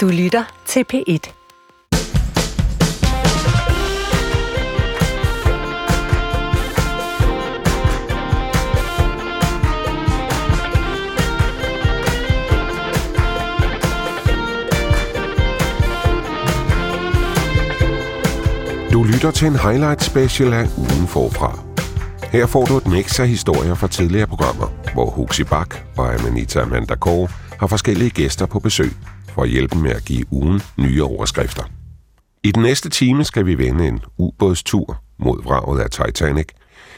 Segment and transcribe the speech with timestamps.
[0.00, 1.32] Du lytter til P1.
[18.92, 21.58] Du lytter til en highlight special af ugen forfra.
[22.32, 26.60] Her får du et mix af historier fra tidligere programmer, hvor Huxi Bak og Amanita
[26.60, 27.28] Amanda Kåre
[27.60, 28.92] har forskellige gæster på besøg
[29.34, 31.62] for at hjælpe med at give ugen nye overskrifter.
[32.42, 36.48] I den næste time skal vi vende en ubådstur mod vraget af Titanic,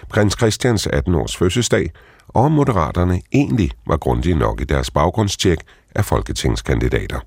[0.09, 1.91] prins Christians 18-års fødselsdag,
[2.29, 5.59] og om moderaterne egentlig var grundige nok i deres baggrundstjek
[5.95, 7.21] af folketingskandidater.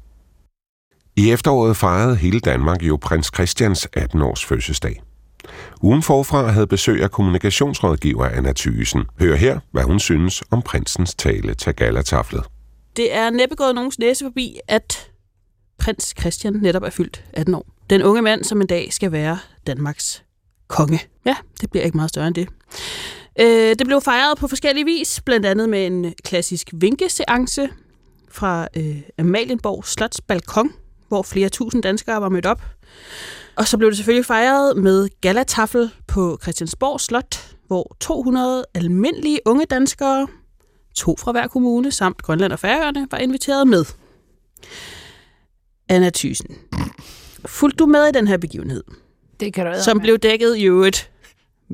[1.16, 5.02] I efteråret fejrede hele Danmark jo prins Christians 18-års fødselsdag.
[5.82, 9.04] Ugen forfra havde besøg af kommunikationsrådgiver Anna Thysen.
[9.20, 12.44] Hør her, hvad hun synes om prinsens tale til galataflet.
[12.96, 15.12] Det er næppe gået nogens næse forbi, at
[15.78, 17.66] prins Christian netop er fyldt 18 år.
[17.90, 20.24] Den unge mand, som en dag skal være Danmarks
[20.68, 21.00] konge.
[21.26, 22.48] Ja, det bliver ikke meget større end det.
[23.40, 27.70] Øh, det blev fejret på forskellige vis, blandt andet med en klassisk vinkeseance
[28.30, 30.74] fra øh, Amalienborg Slots balkon,
[31.08, 32.62] hvor flere tusind danskere var mødt op.
[33.56, 39.66] Og så blev det selvfølgelig fejret med galataffel på Christiansborg Slot, hvor 200 almindelige unge
[39.66, 40.28] danskere,
[40.96, 43.86] to fra hver kommune samt Grønland og Færøerne, var inviteret med.
[45.90, 46.56] Anna Thysen,
[47.46, 48.84] fulgte du med i den her begivenhed,
[49.40, 51.12] Det kan du som blev dækket i øvrigt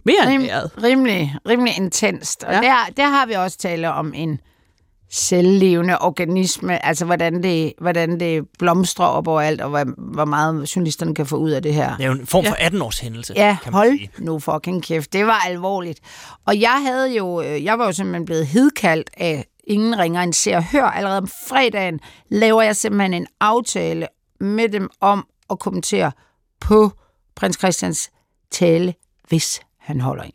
[0.06, 0.72] mere end Rim, vejret?
[0.84, 2.44] rimelig, rimelig intenst.
[2.44, 2.60] Og ja.
[2.62, 4.40] der, der har vi også tale om en
[5.12, 11.16] selvlevende organisme, altså hvordan det, hvordan det blomstrer op overalt, og hvor, hvor meget journalisterne
[11.16, 11.96] kan få ud af det her.
[11.98, 14.10] Det er jo en form for 18-års hændelse, Ja, kan man sige.
[14.18, 15.14] hold nu fucking kæft.
[15.14, 16.00] Det var alvorligt.
[16.46, 20.34] Og jeg havde jo, øh, jeg var jo simpelthen blevet hedkaldt af ingen ringer en
[20.34, 20.86] ser og hør.
[20.86, 24.08] Allerede om fredagen laver jeg simpelthen en aftale
[24.40, 26.12] med dem om at kommentere
[26.60, 26.92] på
[27.36, 28.12] prins Christians
[28.52, 28.94] tale,
[29.28, 30.32] hvis han holder en.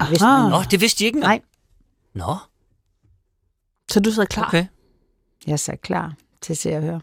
[0.00, 0.48] Aha.
[0.48, 1.42] Nå, det vidste de ikke engang.
[2.14, 2.26] Nej.
[2.26, 2.34] Nå,
[3.90, 4.46] Så du sad klar.
[4.46, 4.66] okay.
[5.46, 7.00] jeg er så klar til at se og høre.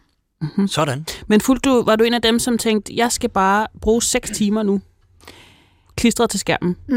[0.66, 1.06] Sådan.
[1.26, 4.30] Men fulgte du, var du en af dem, som tænkte, jeg skal bare bruge 6
[4.30, 4.80] timer nu,
[5.96, 6.76] klistret til skærmen?
[6.88, 6.96] Mm,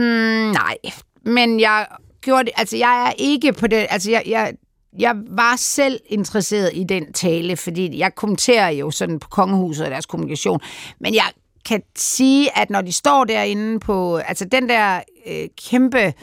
[0.51, 0.77] nej,
[1.23, 1.87] men jeg
[2.21, 4.53] gjorde det, altså jeg er ikke på det, altså jeg, jeg,
[4.99, 9.91] jeg var selv interesseret i den tale, fordi jeg kommenterer jo sådan på kongehuset og
[9.91, 10.59] deres kommunikation,
[10.99, 11.31] men jeg
[11.65, 16.13] kan sige, at når de står derinde på, altså den der øh, kæmpe,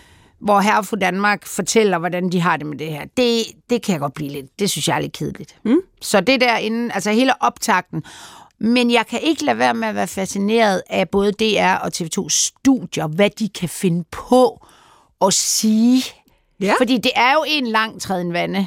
[0.41, 3.93] hvor herre fru Danmark fortæller, hvordan de har det med det her, det, det kan
[3.93, 5.56] jeg godt blive lidt, det synes jeg er lidt kedeligt.
[5.65, 5.78] Mm.
[6.03, 8.05] Så det derinde, altså hele optakten,
[8.59, 12.27] men jeg kan ikke lade være med at være fascineret af både DR og TV2
[12.28, 14.67] studier, hvad de kan finde på
[15.27, 16.03] at sige.
[16.61, 16.75] Ja.
[16.78, 18.66] Fordi det er jo en lang træden vande.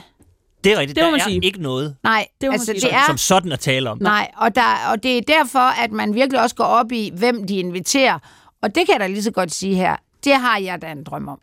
[0.63, 0.95] Det er rigtigt.
[0.95, 1.39] Det må der man er sige.
[1.45, 2.73] ikke noget, Nej, Det må man altså sige.
[2.75, 3.05] det Som- er...
[3.07, 3.97] som sådan at tale om.
[4.01, 7.47] Nej, og, der, og det er derfor, at man virkelig også går op i, hvem
[7.47, 8.19] de inviterer.
[8.61, 9.95] Og det kan jeg da lige så godt sige her.
[10.23, 11.39] Det har jeg da en drøm om.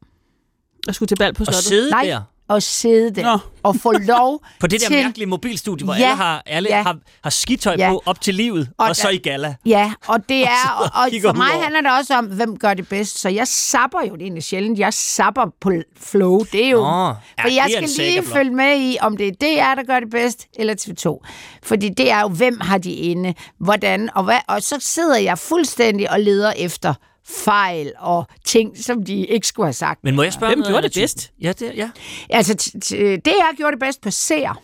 [0.86, 1.64] Jeg skulle til bal på Og slottet.
[1.64, 3.38] sidde Nej, der at sidde der Nå.
[3.62, 4.96] og få lov på det der til...
[4.96, 6.82] mærkelige mobilstudie, hvor Ja, alle, har, alle ja.
[6.82, 7.90] har, har skitøj Ja.
[7.90, 9.54] på op til livet, og, Og og så der- i gala.
[9.66, 11.62] Ja, og det er, og, og kigger for mig over.
[11.62, 13.18] handler det også om, hvem gør det bedst.
[13.18, 16.40] Så jeg sapper jo, det egentlig sjældent, jeg sapper på flow.
[16.52, 18.32] Det er jo, Nå, ja, for jeg er skal lige saga-blok.
[18.36, 21.26] følge med i, om det er DR, der gør det bedst, eller TV2.
[21.62, 25.38] Fordi det er jo, hvem har de inde, hvordan, og, hvad, og så sidder jeg
[25.38, 26.94] fuldstændig og leder efter
[27.26, 30.04] fejl og ting, som de ikke skulle have sagt.
[30.04, 31.32] Men må jeg spørge Hvem gjorde det bedst?
[31.40, 31.90] Ja, det, ja.
[32.30, 34.62] Altså, t- t- DR gjorde det bedst på seer.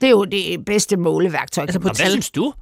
[0.00, 1.62] Det er jo det bedste måleværktøj.
[1.62, 2.52] Altså på hvad synes du?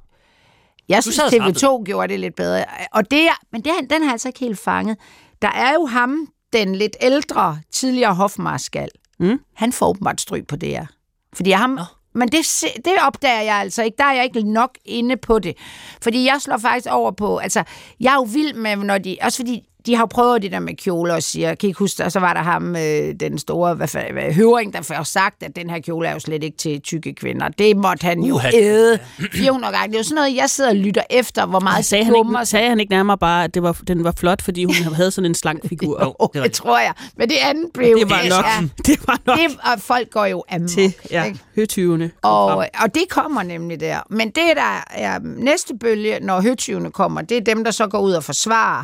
[0.89, 1.47] Jeg synes, sad og
[1.79, 2.65] TV2 gjorde det lidt bedre.
[2.93, 4.97] Og det er, men det, den har jeg altså ikke helt fanget.
[5.41, 8.89] Der er jo ham, den lidt ældre, tidligere hofmarskal.
[9.19, 9.39] Mm.
[9.55, 10.85] Han får åbenbart stryg på det her.
[11.33, 11.79] Fordi ham
[12.17, 13.95] men det, det opdager jeg altså ikke.
[13.97, 15.57] Der er jeg ikke nok inde på det.
[16.01, 17.37] Fordi jeg slår faktisk over på...
[17.37, 17.63] Altså,
[17.99, 19.17] jeg er jo vild med, når de...
[19.21, 22.03] Også fordi de har prøvet det der med kjoler og siger, kan I ikke huske?
[22.05, 25.55] Og så var der ham, øh, den store hvad, hvad, høring, der først sagt, at
[25.55, 27.47] den her kjole er jo slet ikke til tykke kvinder.
[27.47, 28.49] Det måtte han jo Uha.
[28.53, 28.99] æde
[29.33, 29.87] 400 gange.
[29.87, 32.45] Det er jo sådan noget, jeg sidder og lytter efter, hvor meget Sagde han, ikke,
[32.45, 35.25] sagde han ikke nærmere bare, at det var, den var flot, fordi hun havde sådan
[35.31, 36.03] en slank figur?
[36.03, 36.93] Jo, Oh, det det tror jeg.
[37.17, 37.97] Men det andet blev...
[37.99, 40.69] Det var nok, Ja, det var nok det, og folk går jo amok.
[40.69, 42.11] til ja, høtyvene.
[42.21, 43.99] Og, og det kommer nemlig der.
[44.09, 47.99] Men det, der er næste bølge, når høtyvene kommer, det er dem, der så går
[47.99, 48.83] ud og forsvarer,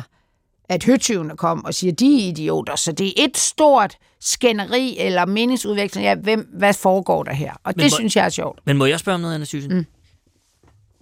[0.68, 2.76] at høtyvene kom og siger, de er idioter.
[2.76, 7.52] Så det er et stort skænderi eller meningsudveksling af, hvem, hvad foregår der her.
[7.64, 8.58] Og det hvor- synes jeg er sjovt.
[8.66, 9.74] Men må jeg spørge om noget, Anna Thyssen?
[9.76, 9.86] Mm.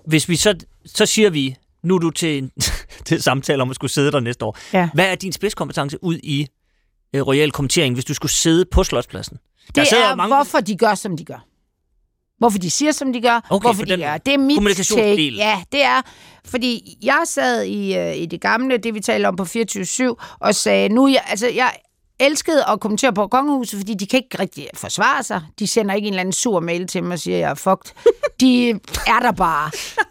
[0.07, 0.55] Hvis vi så,
[0.87, 2.51] så siger vi, nu er du til,
[3.07, 4.59] til samtale om at skulle sidde der næste år.
[4.73, 4.89] Ja.
[4.95, 6.47] Hvad er din spidskompetence ud i
[7.15, 9.39] øh, royal kommentering, hvis du skulle sidde på Slotspladsen?
[9.75, 11.45] Det sidder er, mange- hvorfor de gør, som de gør.
[12.43, 13.47] Hvorfor de siger, som de gør.
[13.51, 14.17] Okay, hvorfor de gør.
[14.19, 15.35] Det er mit take.
[15.37, 16.03] Ja, det er,
[16.45, 20.55] fordi jeg sad i, øh, i det gamle, det vi talte om på 24-7, og
[20.55, 21.73] sagde, nu, jeg, altså, jeg
[22.21, 25.43] elskede at kommentere på kongehuset, fordi de kan ikke rigtig forsvare sig.
[25.59, 27.93] De sender ikke en eller anden sur mail til mig og siger, jeg er fucked.
[28.41, 28.71] De
[29.07, 29.71] er der bare.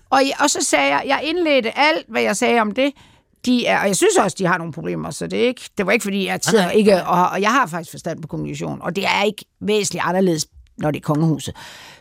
[0.10, 2.92] Og, og så sagde jeg, jeg indledte alt, hvad jeg sagde om det.
[3.46, 5.86] De er, og jeg synes også, de har nogle problemer, så det, er ikke, det
[5.86, 8.96] var ikke, fordi jeg sidder ikke, og, og jeg har faktisk forstand på kommunikation, og
[8.96, 10.46] det er ikke væsentligt anderledes,
[10.82, 11.56] når det er kongehuset.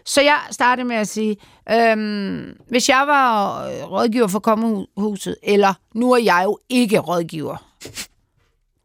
[0.05, 1.37] Så jeg startede med at sige,
[1.71, 7.57] øhm, hvis jeg var øh, rådgiver for kongehuset, eller nu er jeg jo ikke rådgiver,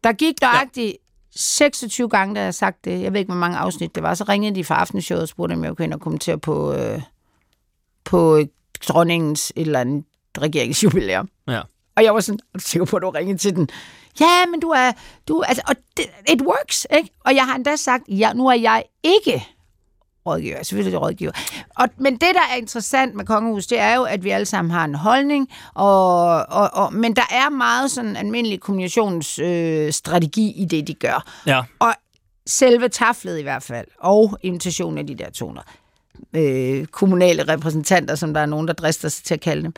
[0.04, 1.06] der gik nøjagtigt ja.
[1.36, 3.02] 26 gange, da jeg sagt det.
[3.02, 4.14] Jeg ved ikke, hvor mange afsnit det var.
[4.14, 7.02] Så ringede de fra aftenshowet og spurgte, om jeg kunne ind og kommentere på, øh,
[8.04, 8.46] på øh,
[8.88, 10.04] dronningens et eller andet
[10.38, 11.28] regeringsjubilæum.
[11.48, 11.60] Ja.
[11.96, 13.68] Og jeg var sådan, er du sikker på, at du ringede til den?
[14.20, 14.92] Ja, men du er...
[15.28, 17.10] Du, altså, og det, it works, ikke?
[17.24, 19.46] Og jeg har endda sagt, ja, nu er jeg ikke
[20.26, 20.56] rådgiver.
[20.56, 21.32] Er selvfølgelig rådgiver.
[21.76, 24.70] Og, men det, der er interessant med kongehus, det er jo, at vi alle sammen
[24.70, 30.64] har en holdning, og, og, og, men der er meget sådan almindelig kommunikationsstrategi øh, i
[30.64, 31.24] det, de gør.
[31.46, 31.62] Ja.
[31.78, 31.94] Og
[32.46, 35.66] selve taflet i hvert fald, og invitationen af de der 200
[36.36, 39.72] øh, kommunale repræsentanter, som der er nogen, der drister sig til at kalde dem,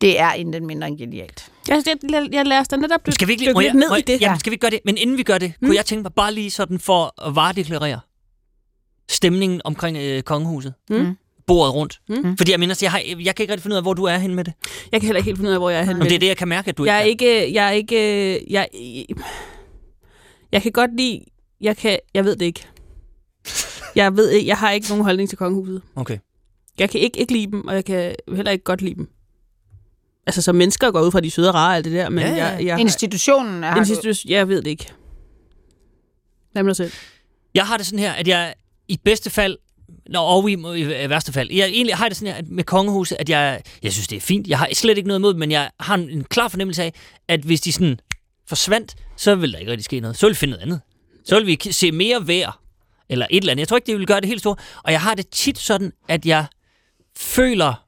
[0.00, 1.50] det er inden mindre end genialt.
[1.68, 4.20] Jeg, jeg, jeg, lader os da netop dykke må jeg, ned i det.
[4.20, 4.80] Jamen, skal vi gøre det?
[4.84, 5.66] Men inden vi gør det, mm.
[5.66, 8.00] kunne jeg tænke mig bare lige sådan for at varedeklarere
[9.10, 10.74] stemningen omkring øh, kongehuset.
[10.90, 11.16] Mm.
[11.46, 12.00] Bordet rundt.
[12.08, 12.36] Mm.
[12.36, 14.16] Fordi jeg mener, jeg, har, jeg kan ikke rigtig finde ud af, hvor du er
[14.18, 14.52] henne med det.
[14.92, 15.98] Jeg kan heller ikke helt finde ud af, hvor jeg er henne.
[15.98, 17.70] Men det er det, jeg kan mærke, at du jeg er ikke ikke, jeg er
[17.70, 18.68] ikke, jeg,
[20.52, 21.24] jeg kan godt lide,
[21.60, 22.66] jeg kan, jeg ved det ikke.
[23.94, 25.82] Jeg ved ikke, jeg har ikke nogen holdning til kongehuset.
[25.96, 26.18] Okay.
[26.78, 29.08] Jeg kan ikke, ikke lide dem, og jeg kan heller ikke godt lide dem.
[30.26, 32.18] Altså, som mennesker går ud fra, de søde og rare og alt det der, men
[32.18, 32.44] Ja, ja.
[32.46, 33.74] jeg, jeg, Institutionen er...
[33.74, 34.92] institu- jeg ved det ikke.
[36.52, 36.92] Hvad med dig selv?
[37.54, 38.54] Jeg har det sådan her, at jeg
[38.88, 39.56] i bedste fald,
[40.08, 41.52] Nå, og i, i værste fald.
[41.52, 44.46] Jeg egentlig har det sådan her med kongehuset, at jeg, jeg synes, det er fint.
[44.46, 46.92] Jeg har slet ikke noget imod men jeg har en, en klar fornemmelse af,
[47.28, 48.00] at hvis de sådan
[48.48, 50.16] forsvandt, så ville der ikke rigtig ske noget.
[50.16, 50.80] Så ville vi finde noget andet.
[51.24, 52.60] Så ville vi se mere vejr,
[53.08, 53.60] eller et eller andet.
[53.60, 54.58] Jeg tror ikke, det vil gøre det helt stort.
[54.84, 56.46] Og jeg har det tit sådan, at jeg
[57.16, 57.84] føler,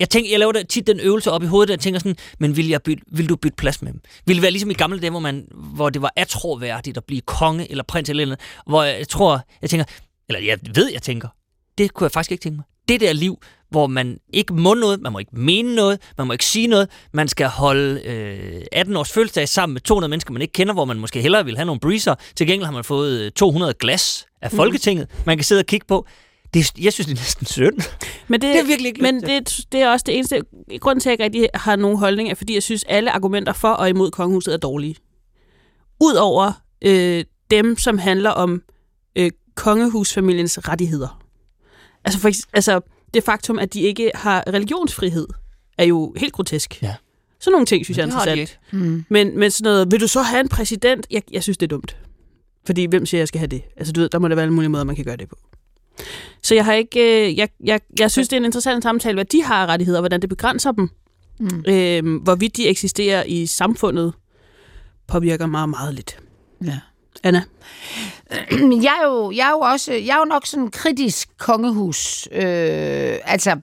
[0.00, 2.56] jeg, tænker, jeg laver da tit den øvelse op i hovedet, jeg tænker sådan, men
[2.56, 4.00] vil, jeg bytte, vil du bytte plads med dem?
[4.26, 7.20] Vil det være ligesom i gamle dage, hvor, man, hvor det var atroværdigt at blive
[7.20, 9.84] konge eller prins eller noget, hvor jeg tror, jeg tænker,
[10.28, 11.28] eller jeg ved, jeg tænker,
[11.78, 12.64] det kunne jeg faktisk ikke tænke mig.
[12.88, 13.38] Det der liv,
[13.70, 16.88] hvor man ikke må noget, man må ikke mene noget, man må ikke sige noget,
[17.12, 20.84] man skal holde øh, 18 års fødselsdag sammen med 200 mennesker, man ikke kender, hvor
[20.84, 22.14] man måske hellere vil have nogle breezer.
[22.36, 25.86] Til gengæld har man fået øh, 200 glas af Folketinget, man kan sidde og kigge
[25.86, 26.06] på.
[26.56, 27.78] Det, jeg synes, det er næsten synd.
[28.28, 30.42] Men det, Det er virkelig ikke Men det, det er også det eneste
[30.80, 33.52] grund til, at jeg ikke rigtig har nogen holdning, er, fordi jeg synes, alle argumenter
[33.52, 34.96] for og imod kongehuset er dårlige.
[36.00, 38.62] Udover øh, dem, som handler om
[39.16, 41.22] øh, kongehusfamiliens rettigheder.
[42.04, 42.80] Altså, for, altså
[43.14, 45.28] det faktum, at de ikke har religionsfrihed,
[45.78, 46.82] er jo helt grotesk.
[46.82, 46.94] Ja.
[47.40, 48.58] Sådan nogle ting, synes jeg er interessant.
[48.72, 49.04] Mm.
[49.08, 51.06] Men, men sådan noget, vil du så have en præsident?
[51.10, 51.96] Jeg, jeg synes, det er dumt.
[52.66, 53.62] Fordi hvem siger, jeg skal have det?
[53.76, 55.36] Altså, du ved, der må der være alle mulige måder, man kan gøre det på.
[56.42, 59.24] Så jeg har ikke, øh, jeg, jeg, jeg synes, det er en interessant samtale, hvad
[59.24, 60.90] de har af rettigheder, og hvordan det begrænser dem.
[61.38, 61.64] Mm.
[61.68, 64.14] Øh, hvorvidt de eksisterer i samfundet,
[65.06, 66.18] påvirker meget, meget lidt.
[66.64, 66.78] Ja.
[67.22, 67.42] Anna?
[68.86, 72.28] Jeg er jo, jeg er jo også, jeg er jo nok sådan en kritisk kongehus.
[72.32, 73.56] Øh, altså,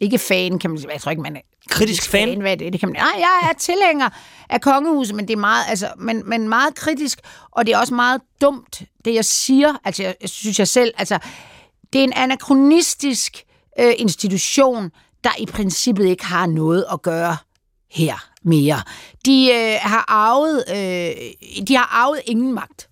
[0.00, 0.92] ikke fan, kan man sige.
[0.92, 1.40] Jeg tror ikke, man er
[1.70, 2.40] Kritisk fan?
[2.40, 2.72] Hvad er det?
[2.72, 4.08] det kan man, nej, jeg er tilhænger
[4.50, 7.18] af kongehuset, men det er meget, altså, men, men meget kritisk,
[7.50, 9.74] og det er også meget dumt, det jeg siger.
[9.84, 11.18] Altså, jeg, jeg synes jeg selv, altså,
[11.92, 13.44] det er en anachronistisk
[13.80, 14.90] øh, institution,
[15.24, 17.36] der i princippet ikke har noget at gøre
[17.90, 18.82] her mere.
[19.26, 22.88] De øh, har arvet, øh, de har arvet ingen magt.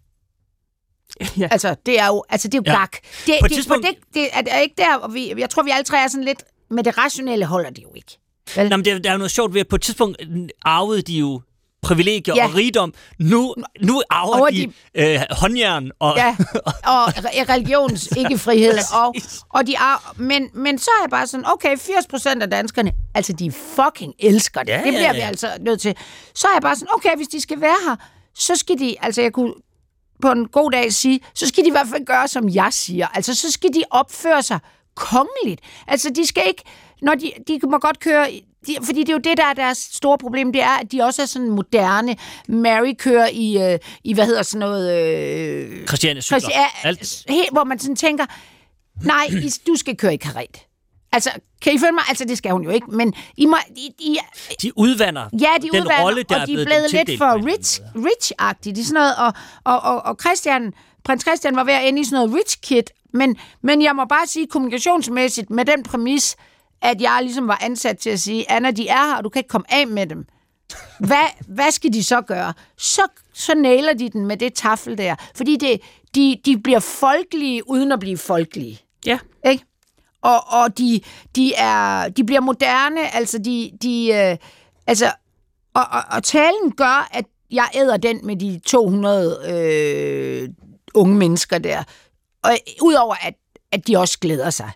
[1.38, 1.48] Ja.
[1.50, 2.78] Altså, det er jo, altså, det er jo Ja.
[2.80, 2.92] gak.
[3.26, 5.62] Det, På et det, tidspunkt- det, det, er, er ikke der, hvor vi, jeg tror,
[5.62, 8.18] vi alle tre er sådan lidt, med det rationelle holder det jo ikke.
[8.56, 8.68] Vel?
[8.70, 10.22] Nå, men det, der er jo noget sjovt ved, at på et tidspunkt
[10.64, 11.40] arvede de jo
[11.86, 12.44] privilegier Ja.
[12.46, 12.94] og rigdom.
[13.18, 16.16] Nu, nu arver Over de, øh, håndjern og...
[16.16, 16.36] Ja,
[16.92, 18.78] og re- religions ikke frihed.
[18.94, 19.14] og,
[19.50, 23.32] og de er, men, men så er jeg bare sådan, okay, 80% af danskerne, altså
[23.32, 24.72] de fucking elsker det.
[24.72, 25.26] Ja, det ja, bliver vi ja.
[25.26, 25.94] altså nødt til.
[26.34, 27.96] Så er jeg bare sådan, okay, hvis de skal være her,
[28.34, 29.52] så skal de, altså jeg kunne
[30.22, 33.06] på en god dag sige, så skal de i hvert fald gøre, som jeg siger.
[33.14, 34.58] Altså, så skal de opføre sig
[34.94, 35.60] kongeligt.
[35.88, 36.62] Altså, de skal ikke,
[37.02, 38.28] når de, de må godt køre,
[38.66, 41.02] de, fordi det er jo det, der er deres store problem, det er, at de
[41.02, 42.16] også er sådan moderne.
[42.48, 45.14] Mary kører i, øh, i hvad hedder sådan noget...
[45.14, 46.38] Øh, Christiane cykler.
[46.40, 47.24] Christi- ja, Alt.
[47.28, 48.26] helt, hvor man sådan tænker,
[49.04, 50.56] nej, I- du skal køre i karet.
[51.12, 51.30] Altså,
[51.62, 52.02] kan I følge mig?
[52.08, 53.56] Altså, det skal hun jo ikke, men I må...
[53.76, 54.18] I, I,
[54.62, 57.46] De udvander Ja, de den udvander, rolle, der og de er blevet lidt tildelt for
[57.46, 58.70] rich, rich-agtige.
[58.74, 59.32] Det er sådan noget, og,
[59.64, 60.72] og, og, og Christian,
[61.04, 62.82] prins Christian var ved at ende i sådan noget rich kid,
[63.14, 66.36] men, men jeg må bare sige kommunikationsmæssigt med den præmis,
[66.86, 69.40] at jeg ligesom var ansat til at sige, Anna, de er her, og du kan
[69.40, 70.26] ikke komme af med dem.
[71.00, 72.52] Hvad, hvad skal de så gøre?
[72.76, 73.02] Så,
[73.34, 75.14] så nailer de den med det tafel der.
[75.34, 75.80] Fordi det,
[76.14, 78.80] de, de bliver folkelige, uden at blive folkelige.
[79.06, 79.18] Ja.
[79.46, 79.64] Ikke?
[80.22, 81.00] Og, og de,
[81.36, 84.36] de, er, de bliver moderne, altså de, de øh,
[84.86, 85.12] altså,
[85.74, 90.48] og, og, og talen gør, at jeg æder den med de 200 øh,
[90.94, 91.82] unge mennesker der.
[92.42, 92.50] Og
[92.82, 93.34] udover at,
[93.72, 94.70] at de også glæder sig.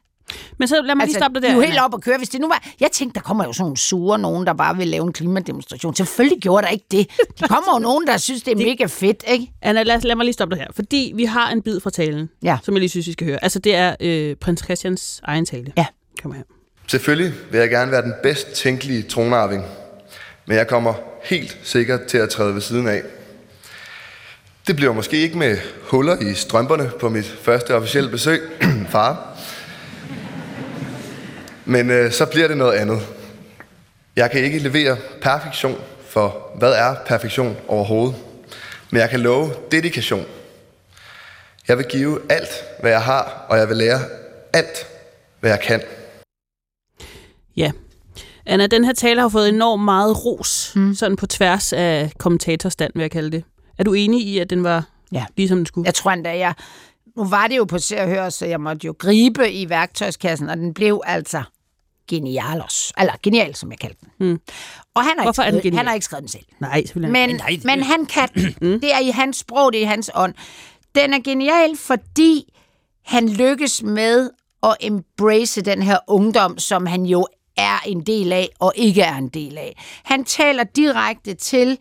[0.59, 1.53] Men så lad mig lige stoppe dig de der.
[1.53, 2.19] er jo helt op at køre.
[2.19, 2.65] Hvis det nu var...
[2.81, 5.95] Jeg tænkte, der kommer jo sådan nogle sure nogen, der bare vil lave en klimademonstration.
[5.95, 7.11] Selvfølgelig gjorde der ikke det.
[7.41, 9.53] Der kommer jo nogen, der synes, det er mega fedt, ikke?
[9.63, 10.69] Anna, lad, lad mig lige stoppe dig her.
[10.75, 12.59] Fordi vi har en bid fra talen, Ja.
[12.63, 13.39] som jeg lige synes, vi skal høre.
[13.45, 15.73] Altså, det er øh, prins Christians egen tale.
[15.77, 15.87] Ja.
[16.23, 16.43] Kom her.
[16.87, 19.65] Selvfølgelig vil jeg gerne være den bedst tænkelige tronarving,
[20.47, 20.95] men jeg kommer
[21.25, 23.03] helt sikkert til at træde ved siden af.
[24.67, 28.41] Det bliver måske ikke med huller i strømperne på mit første officielle besøg,
[28.89, 29.30] far.
[31.71, 33.01] Men øh, så bliver det noget andet.
[34.17, 38.17] Jeg kan ikke levere perfektion, for hvad er perfektion overhovedet?
[38.91, 40.25] Men jeg kan love dedikation.
[41.69, 42.49] Jeg vil give alt,
[42.81, 44.01] hvad jeg har, og jeg vil lære
[44.53, 44.87] alt,
[45.41, 45.83] hvad jeg kan.
[47.57, 47.73] Ja.
[48.47, 50.95] Anna, den her tale har fået enormt meget ros, mm.
[50.95, 53.45] sådan på tværs af kommentatorstand, vil jeg kalde det.
[53.79, 55.25] Er du enig i, at den var Ja.
[55.37, 55.87] ligesom den skulle?
[55.87, 56.55] Jeg tror endda, jeg...
[57.17, 60.49] Nu var det jo på se og høre, så jeg måtte jo gribe i værktøjskassen,
[60.49, 61.43] og den blev altså
[62.11, 62.93] genialos.
[62.99, 64.29] Eller genial, som jeg kaldte den.
[64.29, 64.41] Mm.
[64.95, 65.77] Og han har, Hvorfor er ikke skrevet, genial?
[65.79, 66.45] han har ikke skrevet den selv.
[66.61, 67.13] Nej, selvfølgelig.
[67.13, 68.29] Men, nej, det- men han kan.
[68.83, 70.35] Det er i hans sprog, det er i hans ånd.
[70.95, 72.53] Den er genial, fordi
[73.05, 74.31] han lykkes med
[74.63, 77.27] at embrace den her ungdom, som han jo
[77.57, 79.83] er en del af og ikke er en del af.
[80.05, 81.79] Han taler direkte til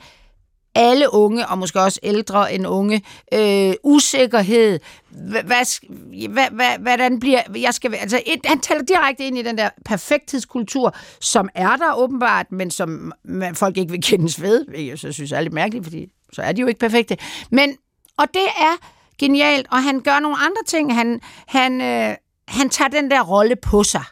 [0.75, 3.01] alle unge, og måske også ældre end unge,
[3.33, 4.79] øh, usikkerhed,
[6.79, 11.49] hvordan bliver, jeg skal, altså et, han taler direkte ind i den der perfekthedskultur, som
[11.55, 15.31] er der åbenbart, men som man, folk ikke vil kendes ved, hvilket jeg så synes
[15.31, 17.17] er lidt mærkeligt, fordi så er de jo ikke perfekte.
[17.51, 17.77] Men,
[18.17, 18.87] og det er
[19.19, 20.95] genialt, og han gør nogle andre ting.
[20.95, 22.15] Han, han, øh,
[22.47, 24.03] han tager den der rolle på sig.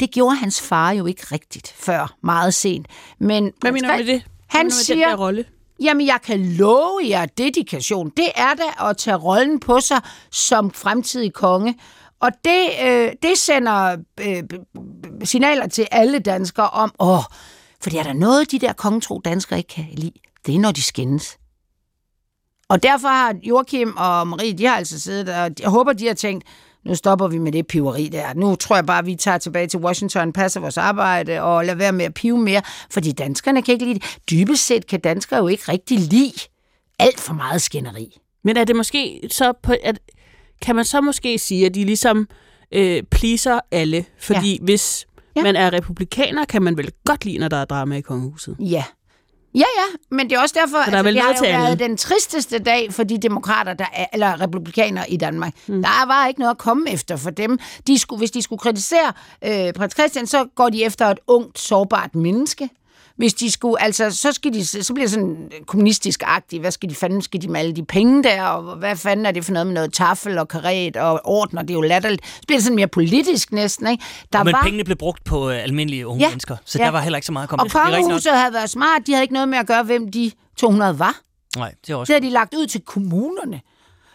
[0.00, 2.86] Det gjorde hans far jo ikke rigtigt før, meget sent.
[3.18, 4.22] Men Hvad mener du med det?
[4.46, 5.44] Han siger, Den rolle?
[5.80, 8.10] Jamen, jeg kan love jer dedikation.
[8.16, 11.78] Det er da at tage rollen på sig som fremtidig konge.
[12.20, 14.42] Og det, øh, det sender øh,
[15.24, 17.24] signaler til alle danskere om, åh,
[17.82, 20.12] for er der noget, de der kongetro danskere ikke kan lide.
[20.46, 21.38] Det er, når de skændes.
[22.68, 26.14] Og derfor har Joachim og Marie, de har altså siddet, og jeg håber, de har
[26.14, 26.44] tænkt,
[26.84, 28.34] nu stopper vi med det piveri der.
[28.34, 31.92] Nu tror jeg bare, vi tager tilbage til Washington, passer vores arbejde og lader være
[31.92, 34.18] med at pive mere, fordi danskerne kan ikke lide det.
[34.30, 36.32] Dybest set kan danskere jo ikke rigtig lide
[36.98, 38.18] alt for meget skænderi.
[38.44, 39.98] Men er det måske så på, at,
[40.62, 42.28] kan man så måske sige, at de ligesom
[42.72, 44.04] øh, pleaser alle?
[44.18, 44.64] Fordi ja.
[44.64, 45.06] hvis
[45.36, 45.42] ja.
[45.42, 48.56] man er republikaner, kan man vel godt lide, når der er drama i kongehuset.
[48.60, 48.84] Ja.
[49.54, 51.96] Ja, ja, men det er også derfor, der er altså, det har jo været den
[51.96, 55.52] tristeste dag for de demokrater, der er, eller republikanere i Danmark.
[55.66, 55.82] Mm.
[55.82, 57.58] Der var ikke noget at komme efter for dem.
[57.86, 59.12] De skulle, hvis de skulle kritisere
[59.44, 62.68] øh, prins Christian, så går de efter et ungt, sårbart menneske.
[63.20, 66.60] Hvis de skulle, altså, så, skal de, så bliver det sådan kommunistisk-agtigt.
[66.60, 68.42] Hvad skal de fanden, skal de med alle de penge der?
[68.42, 71.62] Og hvad fanden er det for noget med noget tafel og karet og ordner?
[71.62, 72.26] Det er jo latterligt.
[72.26, 74.04] Så bliver det sådan mere politisk næsten, ikke?
[74.32, 76.84] Der Men var, pengene blev brugt på øh, almindelige unge Ja, mennesker, så ja.
[76.84, 79.06] der var heller ikke så meget at komme og kongehuset havde været smart.
[79.06, 81.20] De havde ikke noget med at gøre, hvem de 200 var.
[81.56, 83.60] Nej, det er også Det havde de lagt ud til kommunerne.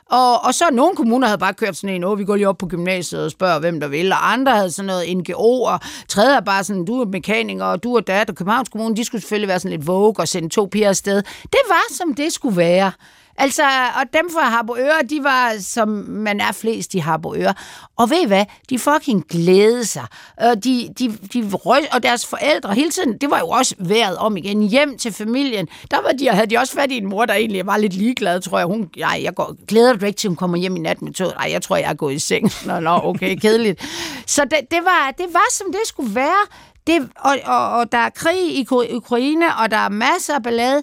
[0.10, 2.58] Og, og så nogle kommuner havde bare kørt sådan en, åh, vi går lige op
[2.58, 4.12] på gymnasiet og spørger, hvem der vil.
[4.12, 7.84] Og andre havde sådan noget NGO, og tredje er bare sådan, du er mekaniker, og
[7.84, 10.50] du er dat, og Københavns Kommune, de skulle selvfølgelig være sådan lidt vogue og sende
[10.50, 11.24] to piger afsted.
[11.44, 12.92] Det var, som det skulle være.
[13.38, 13.64] Altså,
[13.96, 17.54] og dem fra Harboøre, de var, som man er flest i Harboøre.
[17.96, 18.46] Og ved I hvad?
[18.70, 20.06] De fucking glædede sig.
[20.38, 24.18] Og, de, de, de røg, og deres forældre hele tiden, det var jo også været
[24.18, 25.68] om igen, hjem til familien.
[25.92, 28.42] Der var de, havde de også fat i en mor, der egentlig var lidt ligeglad,
[28.42, 28.68] tror jeg.
[28.68, 31.34] Hun, nej, jeg går, glæder du ikke til, hun kommer hjem i nat med toget?
[31.36, 32.52] Nej, jeg tror, jeg er gået i seng.
[32.68, 33.86] Nå, nå, okay, kedeligt.
[34.26, 36.46] Så det, det, var, det var, som det skulle være.
[36.88, 40.82] Det, og, og, og der er krig i Ukraine, og der er masser af ballade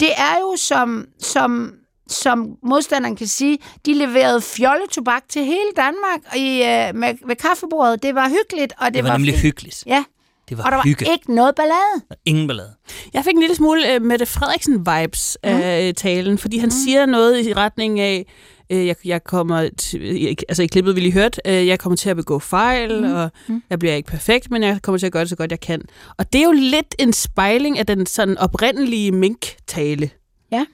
[0.00, 1.72] det er jo som, som,
[2.08, 8.02] som modstanderen kan sige, de leverede fjolletobak til hele Danmark i, øh, med, ved kaffebordet.
[8.02, 9.42] Det var hyggeligt, og det, Det var nemlig fint.
[9.42, 9.82] hyggeligt.
[9.86, 10.04] Ja,
[10.48, 11.04] Det var, og der var hygge.
[11.04, 11.12] Mm.
[11.12, 12.16] ikke noget ballade.
[12.26, 12.74] Ingen ballade.
[13.14, 15.50] Jeg fik en lille smule uh, Mette Frederiksen-vibes mm.
[15.50, 16.70] af talen, fordi han mm.
[16.84, 18.26] siger noget i retning af,
[18.70, 22.10] Øh, jeg, jeg kommer til, altså i klippet vil I hørt, øh, jeg kommer til
[22.10, 23.14] at begå fejl, mm.
[23.14, 23.30] og
[23.70, 25.82] jeg bliver ikke perfekt, men jeg kommer til at gøre det så godt jeg kan.
[26.16, 30.10] Og det er jo lidt en spejling af den sådan oprindelige mink-tale.
[30.52, 30.64] Ja.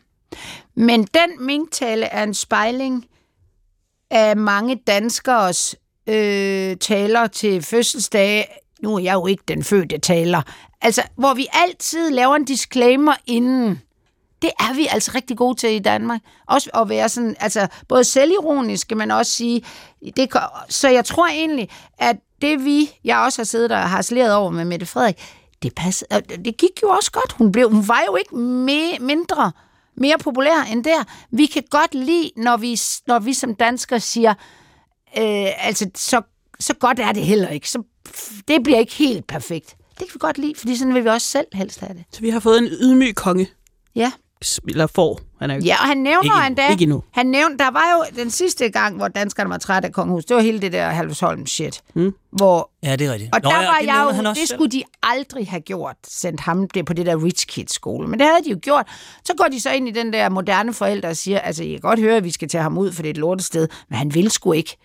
[0.75, 3.07] Men den minktale er en spejling
[4.11, 5.75] af mange danskers
[6.07, 8.45] øh, taler til fødselsdage.
[8.83, 10.43] Nu er jeg jo ikke den fødte taler.
[10.81, 13.81] Altså, hvor vi altid laver en disclaimer inden.
[14.43, 16.21] Det er vi altså rigtig gode til i Danmark.
[16.47, 19.65] Også at være sådan, altså både selvironiske, men også sige,
[20.17, 20.29] det,
[20.69, 21.69] så jeg tror egentlig,
[21.99, 25.17] at det vi, jeg også har siddet og har over med Mette Frederik,
[25.63, 26.05] det, pass,
[26.45, 27.33] det gik jo også godt.
[27.33, 29.53] Hun, blev, hun var jo ikke me, mindre,
[29.97, 31.05] mere populær end der.
[31.31, 34.31] Vi kan godt lide, når vi, når vi som danskere siger,
[35.19, 36.23] øh, altså så,
[36.61, 37.71] så godt er det heller ikke.
[37.71, 37.83] Så,
[38.49, 39.77] det bliver ikke helt perfekt.
[39.91, 42.05] Det kan vi godt lide, fordi sådan vil vi også selv helst have det.
[42.13, 43.49] Så vi har fået en ydmyg konge.
[43.95, 44.13] Ja.
[44.69, 45.21] Eller får.
[45.41, 46.69] Han er jo Ja, og han nævner Ikke endda...
[46.71, 47.03] Ikke endnu.
[47.11, 50.25] Han nævnte, der var jo den sidste gang, hvor danskerne var trætte af kongehus.
[50.25, 51.83] Det var hele det der Halvsholm shit.
[51.95, 52.15] Mm.
[52.33, 53.35] Hvor, Ja, det er rigtigt.
[53.35, 54.57] og Nå, der ja, var det jeg jo, han også det selv.
[54.59, 58.09] skulle de aldrig have gjort, sendt ham det på det der Rich Kids skole.
[58.09, 58.87] Men det havde de jo gjort.
[59.25, 61.81] Så går de så ind i den der moderne forældre og siger, altså, jeg kan
[61.81, 64.15] godt høre, at vi skal tage ham ud, for det er et lortested, men han
[64.15, 64.77] vil sgu ikke.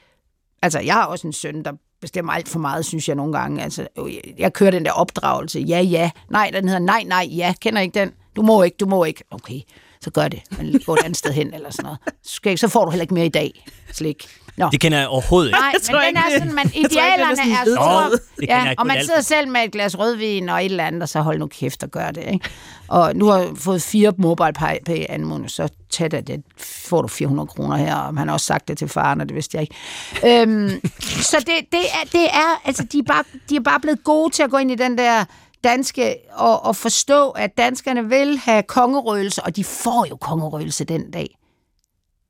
[0.62, 1.72] Altså, jeg har også en søn, der
[2.02, 3.64] bestemmer alt for meget, synes jeg nogle gange.
[3.64, 5.60] Altså, jeg, jeg kører den der opdragelse.
[5.60, 6.12] Ja, ja.
[6.32, 7.54] Nej, den hedder nej, nej, ja.
[7.62, 8.12] Kender ikke den?
[8.38, 9.24] Du må ikke, du må ikke.
[9.32, 9.60] Okay,
[10.02, 10.40] så gør det.
[10.58, 12.00] Men gå et andet sted hen eller sådan noget.
[12.24, 13.66] Så, skal, ikke- så får du heller ikke mere i dag.
[13.94, 14.28] Slik.
[14.58, 14.70] Nå.
[14.72, 15.60] Det kender jeg overhovedet ikke.
[15.60, 17.76] Nej, men tror den ikke, er sådan, man, jeg tror ikke, er idealerne sådan er
[17.76, 18.20] store.
[18.48, 21.10] Ja, jeg og man sidder selv med et glas rødvin og et eller andet, og
[21.10, 22.24] så hold nu kæft og gør det.
[22.34, 22.50] Ikke?
[22.88, 27.08] Og nu har jeg fået fire mobile pay, anmodninger, så tæt er det, får du
[27.08, 29.62] 400 kroner her, og han har også sagt det til faren, og det vidste jeg
[29.62, 30.42] ikke.
[30.42, 30.70] Øhm,
[31.02, 34.34] så det, det, er, det er, altså de er, bare, de er bare blevet gode
[34.34, 35.26] til at gå ind i den der
[35.64, 41.12] danske, og, og forstå, at danskerne vil have kongerøgelse, og de får jo kongerøgelse den
[41.12, 41.38] dag.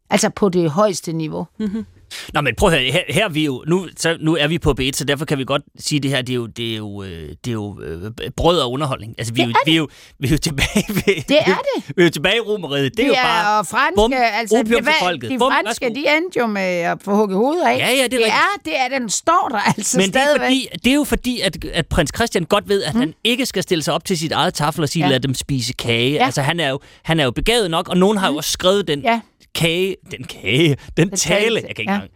[0.10, 1.48] Altså på det højeste niveau.
[1.60, 1.86] Mhm.
[2.34, 4.60] Nå, men prøv at høre, her, her er vi jo, nu, så, nu er vi
[4.60, 6.78] på B1, så derfor kan vi godt sige det her, det er jo, det er
[6.78, 9.16] jo, øh, det er jo øh, brød og underholdning.
[9.18, 9.88] Altså, vi er, jo, vi, er jo,
[10.20, 11.46] vi er jo tilbage ved, Det er
[11.76, 11.84] det.
[11.96, 12.98] Vi er jo tilbage i romeriet.
[12.98, 15.30] Det er jo Ja, bare, og franske, bum, altså, opium det, var- folket.
[15.32, 15.96] de Bum, franske, værsgo.
[15.96, 17.78] de endte jo med at få hugget hovedet af.
[17.78, 18.34] Ja, ja, det er det rigtigt.
[18.34, 20.46] er, det er, den står der altså Men det er, stadigvæk.
[20.48, 23.00] fordi, det er jo fordi, at, at prins Christian godt ved, at mm.
[23.00, 25.12] han ikke skal stille sig op til sit eget tafel og sige, Ja.
[25.12, 26.12] lad dem spise kage.
[26.14, 26.26] Ja.
[26.26, 28.88] Altså, han er, jo, han er jo begavet nok, og nogen har jo også skrevet
[28.88, 29.20] den Ja.
[29.58, 31.96] Kage, den kage, den tale, tale, jeg kan ikke ja.
[31.96, 32.12] engang.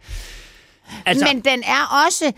[1.06, 2.32] Altså, Men den er også...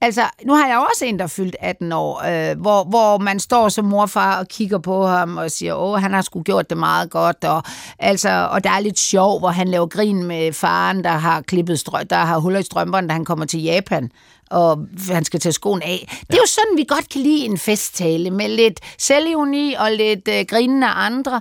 [0.00, 3.40] Altså, nu har jeg også en, der er fyldt 18 år, øh, hvor, hvor man
[3.40, 6.78] står som morfar og kigger på ham og siger, åh, han har sgu gjort det
[6.78, 7.62] meget godt, og,
[7.98, 11.80] altså, og der er lidt sjov, hvor han laver grin med faren, der har klippet
[11.80, 14.10] strø, der har huller i strømperne, da han kommer til Japan,
[14.50, 16.08] og han skal tage skoen af.
[16.12, 16.16] Ja.
[16.26, 20.28] Det er jo sådan, vi godt kan lide en festtale, med lidt selvironi og lidt
[20.28, 21.40] øh, grinende andre.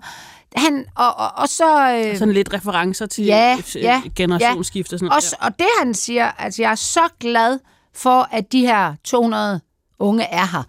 [0.55, 1.91] Han, og, og, og så...
[1.91, 5.17] Øh, Sådan lidt referencer til Ja, øh, ja, generationsskift og sådan noget.
[5.23, 7.59] Også, og det han siger, altså jeg er så glad
[7.93, 9.61] for, at de her 200
[9.99, 10.63] unge er her.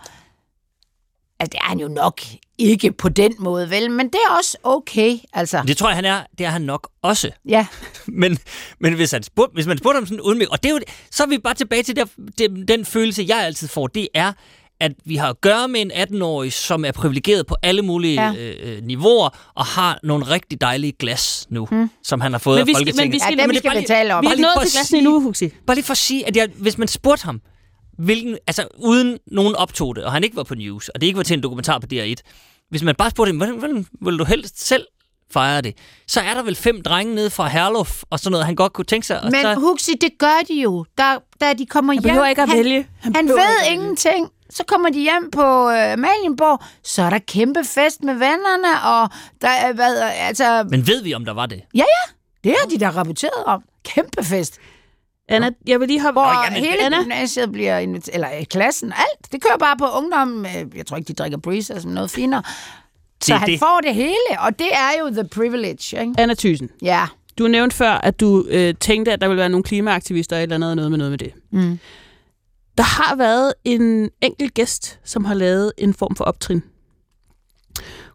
[1.40, 2.20] Altså det er han jo nok
[2.58, 3.90] ikke på den måde, vel?
[3.90, 5.62] Men det er også okay, altså.
[5.66, 7.30] det tror jeg, han er, det er han nok også.
[7.48, 7.66] Ja,
[8.06, 8.38] Men,
[8.78, 11.22] men hvis, han spurg, hvis man spurgte ham sådan uden og det er jo, så
[11.22, 12.04] er vi bare tilbage til der,
[12.38, 14.32] det, den følelse, jeg altid får, det er,
[14.80, 18.34] at vi har at gøre med en 18-årig, som er privilegeret på alle mulige Ja.
[18.34, 21.90] øh, niveauer, og har nogle rigtig dejlige glas nu, hmm.
[22.02, 23.06] som han har fået Men af vi skal- Folketinget.
[23.08, 24.22] men vi skal- ja dem det er skal bare vi lige- tale om.
[24.22, 25.48] Vi er bare lige nået for at til glassen sige- endnu, Huxi.
[25.66, 27.40] Bare lige for at sige, at jeg, hvis man spurgte ham,
[27.98, 31.16] hvilken, altså uden nogen optog det, og han ikke var på news, og det ikke
[31.16, 32.14] var til en dokumentar på DR1,
[32.70, 34.86] hvis man bare spurgte ham, hvordan, hvordan vil du helst selv
[35.32, 35.74] fejre det,
[36.08, 38.84] så er der vel fem drenge nede fra Herluf, og sådan noget, han godt kunne
[38.84, 39.20] tænke sig.
[39.20, 41.04] Og men så, Huxi, det gør de jo, da,
[41.40, 42.28] da de kommer Han hjem.
[42.30, 42.86] ikke at han, vælge.
[43.00, 43.74] Han, Han ved ikke at vælge.
[43.74, 44.28] ingenting.
[44.54, 49.08] Så kommer de hjem på øh, Amalienborg, så er der kæmpe fest med vennerne, og
[49.42, 51.60] der er, hvad, altså, men ved vi, om der var det?
[51.74, 52.12] ja, ja,
[52.44, 53.62] det har de da rapporteret om.
[53.84, 54.58] Kæmpe fest.
[55.28, 56.20] Anna, jeg vil lige hoppe...
[56.20, 59.32] Hvor oh, hele Anna, gymnasiet bliver inviteret, eller øh, klassen, alt.
[59.32, 60.46] Det kører bare på ungdom.
[60.46, 62.42] øh, Jeg tror ikke, de drikker breeze som noget finere.
[63.22, 63.58] Så Det han det.
[63.58, 66.14] får det hele, og det er jo the privilege, ikke?
[66.18, 67.06] Anna Thysen, Ja.
[67.38, 70.76] du nævnte før, at du øh, tænkte, at der ville være nogle klimaaktivister eller noget,
[70.76, 71.32] noget med noget med det.
[71.50, 71.78] Mm.
[72.76, 76.62] Der har været en enkelt gæst, som har lavet en form for optrin.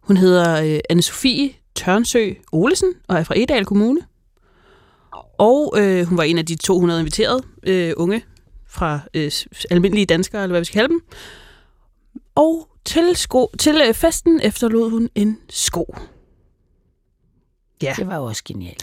[0.02, 4.00] Hun hedder øh, Anne-Sophie Tørnsø Olesen og er fra Edal Kommune.
[5.38, 8.24] Og øh, hun var en af de 200 inviterede øh, unge
[8.66, 9.32] fra øh,
[9.70, 11.02] almindelige danskere, eller hvad vi skal kalde dem.
[12.34, 15.94] Og til, sko, til øh, festen efterlod hun en sko.
[17.82, 17.94] Ja.
[17.96, 18.82] Det var jo også genialt.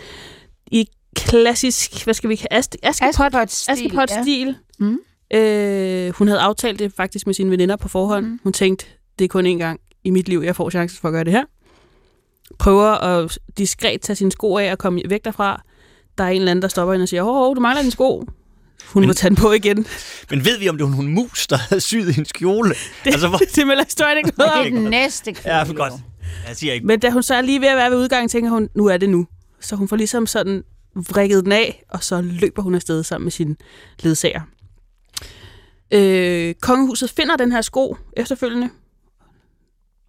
[0.71, 4.47] I klassisk, hvad skal vi kalde, Ask, Askepot, Askepot-stil, Askepot-stil.
[4.47, 4.53] Ja.
[4.85, 4.99] Mm.
[5.33, 8.25] Øh, hun havde aftalt det faktisk med sine veninder på forhånd.
[8.25, 8.39] Mm.
[8.43, 8.85] Hun tænkte,
[9.19, 11.31] det er kun én gang i mit liv, jeg får chancen for at gøre det
[11.33, 11.43] her.
[12.59, 15.61] Prøver at diskret tage sine sko af og komme væk derfra.
[16.17, 18.25] der er en eller anden, der stopper hende og siger, åh, du mangler din sko.
[18.87, 19.07] Hun Men...
[19.07, 19.85] må tage den på igen.
[20.29, 22.69] Men ved vi, om det var en mus, der havde syet hendes kjole?
[22.69, 22.75] Det,
[23.11, 23.37] altså, hvor...
[23.55, 24.77] det melder historien ikke noget Det om.
[24.77, 25.93] er den næste Ja, for godt.
[26.47, 26.85] Jeg siger ikke.
[26.87, 28.97] Men da hun så er lige ved at være ved udgangen, tænker hun, nu er
[28.97, 29.27] det nu.
[29.59, 30.63] Så hun får ligesom sådan
[30.95, 33.57] vrikket den af, og så løber hun afsted sammen med sin
[34.03, 34.41] ledsager.
[35.91, 38.69] Øh, kongehuset finder den her sko efterfølgende,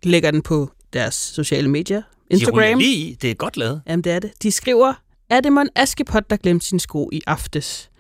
[0.03, 2.79] lægger den på deres sociale medier, De Instagram.
[2.79, 3.15] lige i.
[3.15, 3.83] Det er godt lavet.
[3.87, 4.33] Jamen, det er det.
[4.43, 4.95] De skriver,
[5.31, 7.91] er det Mon Askepot, der glemte sin sko i aftes?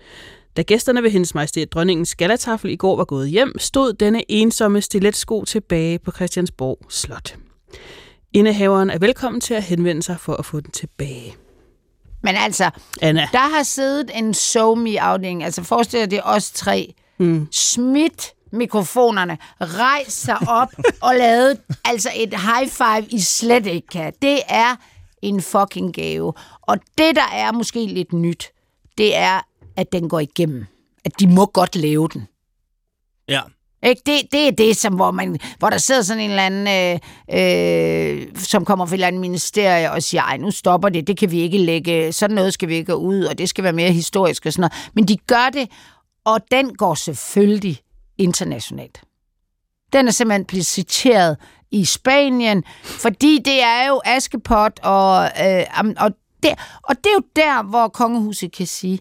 [0.56, 4.80] Da gæsterne ved hendes majestæt dronningens galatafel i går var gået hjem, stod denne ensomme
[4.82, 7.36] stiletsko tilbage på Christiansborg Slot.
[8.32, 11.34] Indehaveren er velkommen til at henvende sig for at få den tilbage.
[12.22, 12.70] Men altså,
[13.02, 13.28] Anna.
[13.32, 17.48] der har siddet en SoMe-afdeling, altså forestil dig, det er os tre, mm.
[17.52, 20.68] smidt mikrofonerne, rejst sig op
[21.06, 24.12] og lavet altså et high five, I slet ikke kan.
[24.22, 24.76] Det er
[25.22, 26.32] en fucking gave.
[26.62, 28.52] Og det, der er måske lidt nyt,
[28.98, 29.40] det er,
[29.76, 30.66] at den går igennem.
[31.04, 32.28] At de må godt lave den.
[33.28, 33.40] Ja.
[33.82, 34.02] Ikke?
[34.06, 37.00] Det, det er det, som, hvor, man, hvor der sidder sådan en eller anden,
[37.30, 41.06] øh, øh, som kommer fra et eller andet ministerie og siger, ej, nu stopper det,
[41.06, 43.64] det kan vi ikke lægge, sådan noget skal vi ikke gå ud, og det skal
[43.64, 44.90] være mere historisk og sådan noget.
[44.94, 45.68] Men de gør det,
[46.28, 47.78] og den går selvfølgelig
[48.18, 49.00] internationalt.
[49.92, 51.36] Den er simpelthen blevet citeret
[51.70, 55.64] i Spanien, fordi det er jo Askepot, og, øh,
[55.96, 56.10] og,
[56.42, 56.50] det,
[56.82, 58.98] og det er jo der, hvor kongehuset kan sige,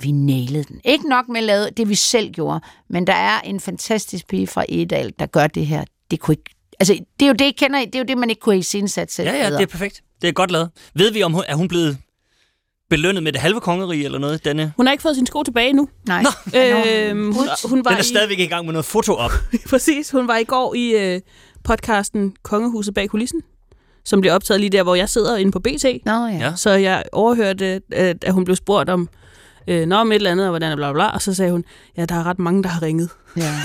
[0.00, 0.80] vi nailede den.
[0.84, 4.46] Ikke nok med at lave det, vi selv gjorde, men der er en fantastisk pige
[4.46, 5.84] fra Edal, der gør det her.
[6.10, 6.54] Det kunne ikke...
[6.80, 7.84] Altså, det er jo det, kender I?
[7.84, 9.28] Det er jo det, man ikke kunne have sindsat selv.
[9.28, 10.02] Ja, ja, det er perfekt.
[10.22, 10.70] Det er godt lavet.
[10.94, 11.98] Ved vi, om hun, er hun blevet
[12.90, 14.44] belønnet med det halve kongerige eller noget?
[14.44, 14.72] Denne?
[14.76, 15.88] Hun har ikke fået sin sko tilbage nu.
[16.06, 16.24] Nej.
[16.54, 19.32] Øhm, hun, hun var Den er i, stadigvæk i gang med noget foto op.
[19.70, 21.20] præcis, hun var i går i øh,
[21.64, 23.42] podcasten Kongehuset bag kulissen,
[24.04, 25.84] som blev optaget lige der, hvor jeg sidder inde på BT.
[26.06, 26.38] Nå ja.
[26.40, 26.52] Ja.
[26.56, 29.08] Så jeg overhørte, at, at hun blev spurgt om,
[29.68, 31.52] øh, nå, om et eller andet, og hvordan og bla, bla, bla, og så sagde
[31.52, 31.64] hun,
[31.96, 33.10] ja, der er ret mange, der har ringet.
[33.36, 33.54] ja.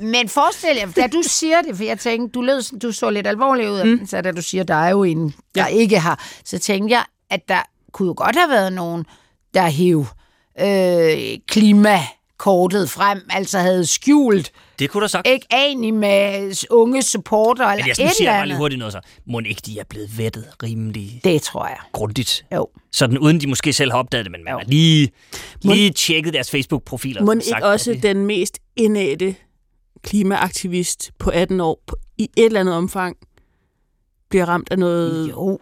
[0.00, 3.26] Men forestil jer, da du siger det, for jeg tænkte, du, lød, du så lidt
[3.26, 4.06] alvorlig ud, mm.
[4.06, 5.66] så da du siger, der er jo en, der ja.
[5.66, 7.62] ikke har, så tænkte jeg, at der
[7.96, 9.04] kunne jo godt have været nogen,
[9.54, 10.06] der hæv
[10.60, 15.26] øh, klimakortet frem, altså havde skjult, Det kunne du sagt.
[15.28, 18.58] ikke anig med unge supporter eller Men jeg et siger eller jeg bare lige andet.
[18.58, 19.00] hurtigt noget så.
[19.26, 21.76] Må ikke de er blevet vettet rimelig Det tror jeg.
[21.92, 22.44] grundigt?
[22.54, 22.68] Jo.
[22.92, 25.10] Sådan uden de måske selv har opdaget det, men man har lige,
[25.62, 27.22] lige tjekket deres Facebook-profiler.
[27.24, 29.34] Må sagt, ikke også det- den mest indætte
[30.02, 33.16] klimaaktivist på 18 år på, i et eller andet omfang
[34.30, 35.30] bliver ramt af noget...
[35.30, 35.58] Jo.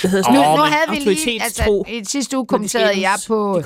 [0.00, 0.58] Hvad hedder sådan Nu, noget?
[0.58, 3.60] nu men havde vi lige, altså, i sidste uge kommenterede jeg på.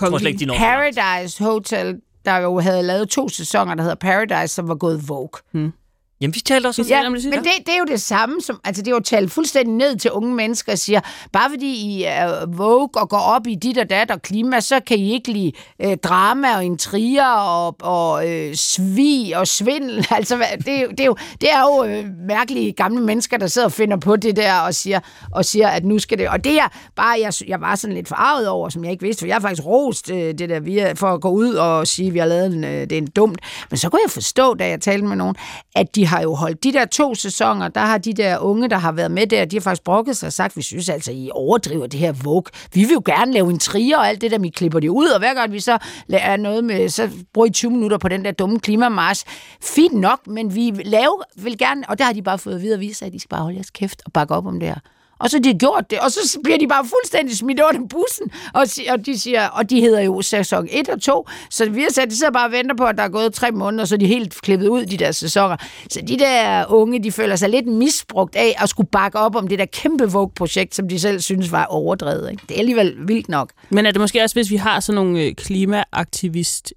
[0.59, 5.73] Paradise Hotel, der jo havde lavet to sæsoner, der hedder Paradise, som var gået Vogue.
[6.21, 8.61] Jamen, vi talte også Ja, om det men det, det er jo det samme, som,
[8.65, 11.01] altså det er jo talt fuldstændig ned til unge mennesker og siger,
[11.33, 14.81] bare fordi I er Vogue og går op i dit og dat og klima, så
[14.87, 15.53] kan I ikke lide
[15.83, 20.07] øh, drama og intriger og, og øh, svig og svindel.
[20.21, 23.47] Altså, det, er jo- det, er jo, det er jo øh, mærkelige gamle mennesker, der
[23.47, 25.01] sidder og finder på det der og siger,
[25.33, 26.29] og siger at nu skal det...
[26.29, 29.21] Og det er bare, jeg, jeg var sådan lidt forarvet over, som jeg ikke vidste,
[29.21, 32.09] for jeg har faktisk rost øh, det der via, for at gå ud og sige,
[32.09, 33.39] at vi har lavet en, øh, det er en dumt.
[33.71, 35.37] Men så kunne jeg forstå, da jeg talte med nogen,
[35.75, 38.79] at de har jo holdt de der to sæsoner, der har de der unge, der
[38.79, 41.31] har været med der, de har faktisk brokket sig og sagt, vi synes altså, I
[41.33, 42.45] overdriver det her Vogue.
[42.75, 45.09] Vi vil jo gerne lave en trier og alt det der, vi klipper det ud,
[45.09, 48.25] og hver gang vi så laver noget med, så bruger I 20 minutter på den
[48.25, 49.25] der dumme klimamars.
[49.63, 52.75] Fint nok, men vi laver, vil gerne, og der har de bare fået at vide
[52.75, 54.79] at vise, at de skal bare holde jeres kæft og bakke op om det her.
[55.21, 58.31] Og så har de gjort det, og så bliver de bare fuldstændig smidt under bussen,
[58.55, 61.89] og, og de siger, og de hedder jo sæson 1 og 2, så vi har
[61.93, 63.99] sat, de sidder bare og venter på, at der er gået tre måneder, så er
[63.99, 65.57] de helt klippet ud, de der sæsoner.
[65.91, 69.49] Så de der unge, de føler sig lidt misbrugt af at skulle bakke op om
[69.49, 72.31] det der kæmpe Vogue-projekt, som de selv synes var overdrevet.
[72.31, 72.43] Ikke?
[72.49, 73.51] Det er alligevel vildt nok.
[73.71, 76.73] Men er det måske også, hvis vi har sådan nogle øh, klimaaktivist...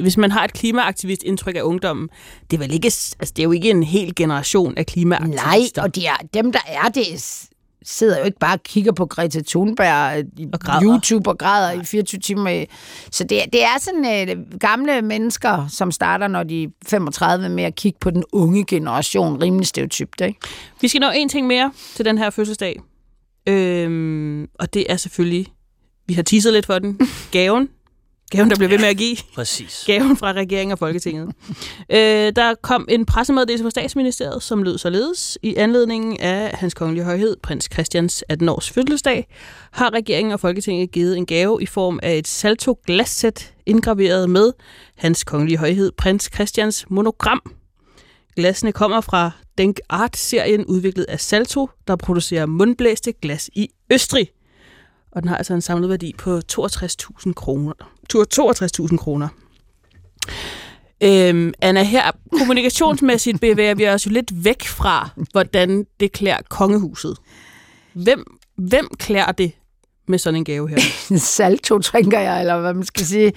[0.00, 2.08] Hvis man har et klimaaktivist indtryk af ungdommen,
[2.50, 5.82] det er vel ikke, altså det er jo ikke en hel generation af Nej, klimaaktivister.
[5.82, 7.42] og de er, dem, der er det,
[7.84, 10.82] sidder jo ikke bare og kigger på Greta Thunberg øh, i Og græder.
[10.86, 12.64] YouTube og græder i 24 timer.
[13.10, 17.64] Så det, det er sådan øh, gamle mennesker, som starter, når de er 35, med
[17.64, 20.40] at kigge på den unge generation, rimelig stereotypt, ikke?
[20.80, 22.80] Vi skal nå en ting mere til den her fødselsdag.
[23.48, 25.46] Øhm, og det er selvfølgelig,
[26.06, 27.00] vi har teaset lidt for den,
[27.32, 27.68] gaven.
[28.32, 29.16] Gaven, der bliver ved med at give.
[29.34, 29.82] Præcis.
[29.86, 31.34] Gaven fra regeringen og Folketinget.
[31.90, 35.38] øh, der kom en pressemeddelelse fra statsministeriet, som lød således.
[35.42, 39.28] I anledningen af hans kongelige højhed, prins Christians 18-års fødselsdag,
[39.70, 44.52] har regeringen og Folketinget givet en gave i form af et salto glassæt indgraveret med
[44.96, 47.52] hans kongelige højhed, prins Christians monogram.
[48.36, 54.28] Glasene kommer fra Denk Art-serien udviklet af Salto, der producerer mundblæste glas i Østrig.
[55.12, 57.72] Og den har altså en samlet værdi på 62.000 kroner.
[58.14, 59.28] 62.000 kroner.
[61.02, 67.16] Øhm, Anna, her kommunikationsmæssigt bevæger vi os jo lidt væk fra, hvordan det klæder kongehuset.
[67.92, 68.24] Hvem,
[68.56, 69.52] hvem klæder det
[70.08, 70.78] med sådan en gave her?
[71.18, 73.30] Salto, tænker jeg, eller hvad man skal sige.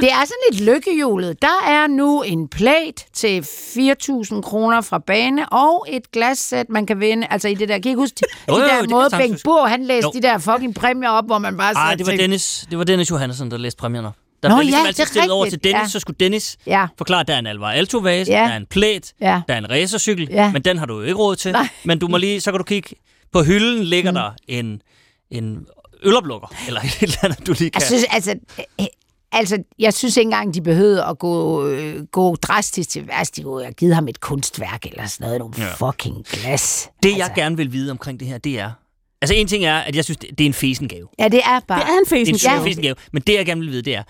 [0.00, 1.42] Det er sådan lidt lykkehjulet.
[1.42, 7.00] Der er nu en plate til 4.000 kroner fra bane, og et glassæt, man kan
[7.00, 7.26] vinde.
[7.30, 9.08] Altså i det der, kan I ikke huske, Jo, de jo, der det kan måde,
[9.18, 10.20] Bengt han læste Jo.
[10.20, 13.10] de der fucking præmier op, hvor man bare Ej, det var Dennis, det var Dennis
[13.10, 14.10] Johannesson, der læste præmierne.
[14.42, 15.88] Der Nå blev ligesom ja, altid stillet over til rigtigt, Dennis, ja.
[15.88, 16.86] så skulle Dennis Ja.
[16.98, 18.38] forklare, at der er en Alvar Alto vase, Ja.
[18.38, 19.40] der er en plæt, Ja.
[19.48, 20.52] der er en racercykel, Ja.
[20.52, 21.52] men den har du jo ikke råd til.
[21.52, 21.68] Nej.
[21.84, 22.96] Men du må lige, så kan du kigge,
[23.32, 24.14] på hylden ligger mm.
[24.14, 24.82] der en,
[25.30, 25.66] en
[26.04, 27.80] øloplukker, eller et eller andet, du lige kan.
[27.80, 28.34] Jeg synes, altså,
[28.80, 28.86] øh,
[29.32, 33.36] altså, jeg synes ikke engang, de behøvede at gå, øh, gå drastisk til værst.
[33.36, 35.38] De kunne have givet ham et kunstværk eller sådan noget.
[35.38, 35.88] Nogle Ja.
[35.88, 36.88] fucking glas.
[37.02, 38.70] det, altså, jeg gerne vil vide omkring det her, det er...
[39.22, 41.08] Altså, en ting er, at jeg synes, det er en fesen gave.
[41.18, 41.80] Ja, det er bare...
[41.80, 42.38] Det er en Det er en fesen.
[42.38, 42.64] super Ja.
[42.66, 42.94] fesen gave.
[43.12, 44.02] Men det, jeg gerne vil vide, det er,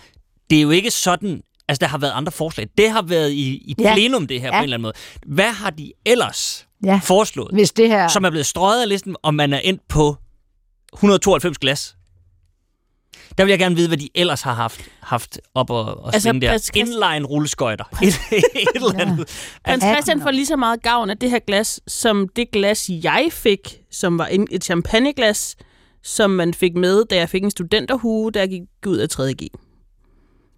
[0.50, 1.40] det er jo ikke sådan...
[1.68, 2.66] Altså, der har været andre forslag.
[2.78, 3.94] Det har været i, i Ja.
[3.94, 4.58] plenum, det her, på Ja.
[4.58, 4.92] en eller anden måde.
[5.26, 7.00] Hvad har de ellers Ja.
[7.02, 8.08] foreslået, Hvis det her...
[8.08, 10.16] som er blevet strøget af listen, og man er endt på
[10.94, 11.96] 192 glas?
[13.38, 16.28] Der vil jeg gerne vide, hvad de ellers har haft, haft op og, og Altså,
[16.28, 16.50] altså, der.
[16.50, 17.84] Prins Christ- Inline rulleskøjter.
[18.02, 19.28] Et, et eller andet.
[19.64, 19.92] Prins Ja.
[19.94, 23.80] Christian får lige så meget gavn af det her glas, som det glas, jeg fik,
[23.90, 25.56] som var et champagneglas,
[26.02, 29.46] som man fik med, da jeg fik en studenterhue, da jeg gik ud af 3.G.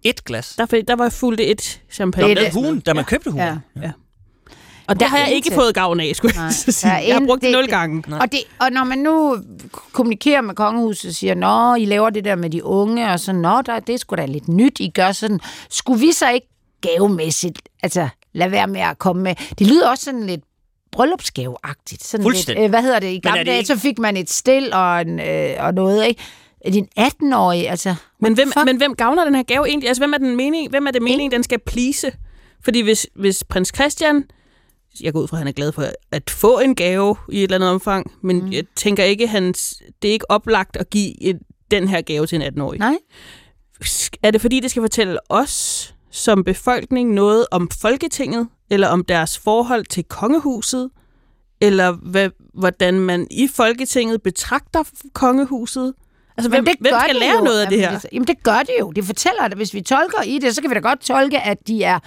[0.03, 0.55] Et glas.
[0.57, 2.31] Der, der var fuldt et champagne.
[2.31, 3.47] er med hugen, da man købte hugen.
[3.47, 3.57] Ja.
[3.81, 3.91] Ja.
[4.87, 6.51] Og det har jeg ikke fået gavn af, skulle jeg Nej.
[6.65, 6.91] så sige.
[6.91, 8.03] Der Jeg har brugt det nul gange.
[8.21, 9.37] Og, det, og når man nu
[9.91, 13.31] kommunikerer med kongehuset og siger, nå, I laver det der med de unge, og så,
[13.33, 15.39] nå, der, det er sgu da lidt nyt, I gør sådan.
[15.69, 16.47] Skulle vi så ikke
[16.81, 19.35] gavemæssigt, altså lade være med at komme med?
[19.59, 20.41] Det lyder også sådan lidt
[20.91, 22.03] bryllupsgaveagtigt.
[22.03, 22.61] Sådan Fuldstændig.
[22.61, 23.07] Lidt, øh, hvad hedder det?
[23.13, 26.21] I gamle dage, ikke- så fik man et stil og, en, øh, og noget, ikke?
[26.65, 27.95] Er det en 18-årig, altså...
[28.19, 28.65] Men hvem, Fuck.
[28.65, 29.87] men hvem gavner den her gave egentlig?
[29.87, 32.11] Altså, hvem er, den mening, hvem er det meningen, den skal please?
[32.63, 34.23] Fordi hvis, hvis prins Christian,
[35.01, 37.43] jeg går ud fra, at han er glad for at få en gave i et
[37.43, 38.51] eller andet omfang, men mm.
[38.51, 41.39] jeg tænker ikke, hans, det er ikke oplagt at give et,
[41.71, 42.79] den her gave til en 18-årig.
[42.79, 42.97] Nej.
[44.23, 49.37] Er det fordi, det skal fortælle os som befolkning noget om Folketinget, eller om deres
[49.37, 50.89] forhold til kongehuset,
[51.61, 54.83] eller hvad, hvordan man i Folketinget betragter
[55.13, 55.93] kongehuset?
[56.37, 57.43] Altså, hvem, Men det hvem gør skal de lære jo.
[57.43, 57.99] noget af det Jamen, her?
[57.99, 58.91] Det, jamen, det gør det jo.
[58.91, 59.57] Det fortæller det.
[59.57, 61.99] Hvis vi tolker i det, så kan vi da godt tolke, at de er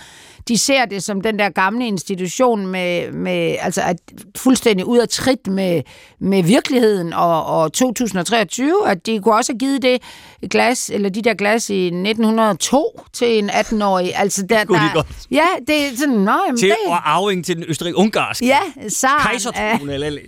[0.49, 3.97] de ser det som den der gamle institution med, med altså at
[4.37, 5.83] fuldstændig ud af trit med,
[6.21, 10.03] med virkeligheden og, og 2023, at de kunne også have givet det
[10.51, 14.13] glas, eller de der glas i 1902 til en 18-årig.
[14.17, 15.07] Altså, der, kunne de der, godt.
[15.31, 18.47] Ja, det er sådan, nå, jamen, Til det, og arving til den østrig-ungarske.
[18.47, 20.21] ja, Saren, Kejsertrone eller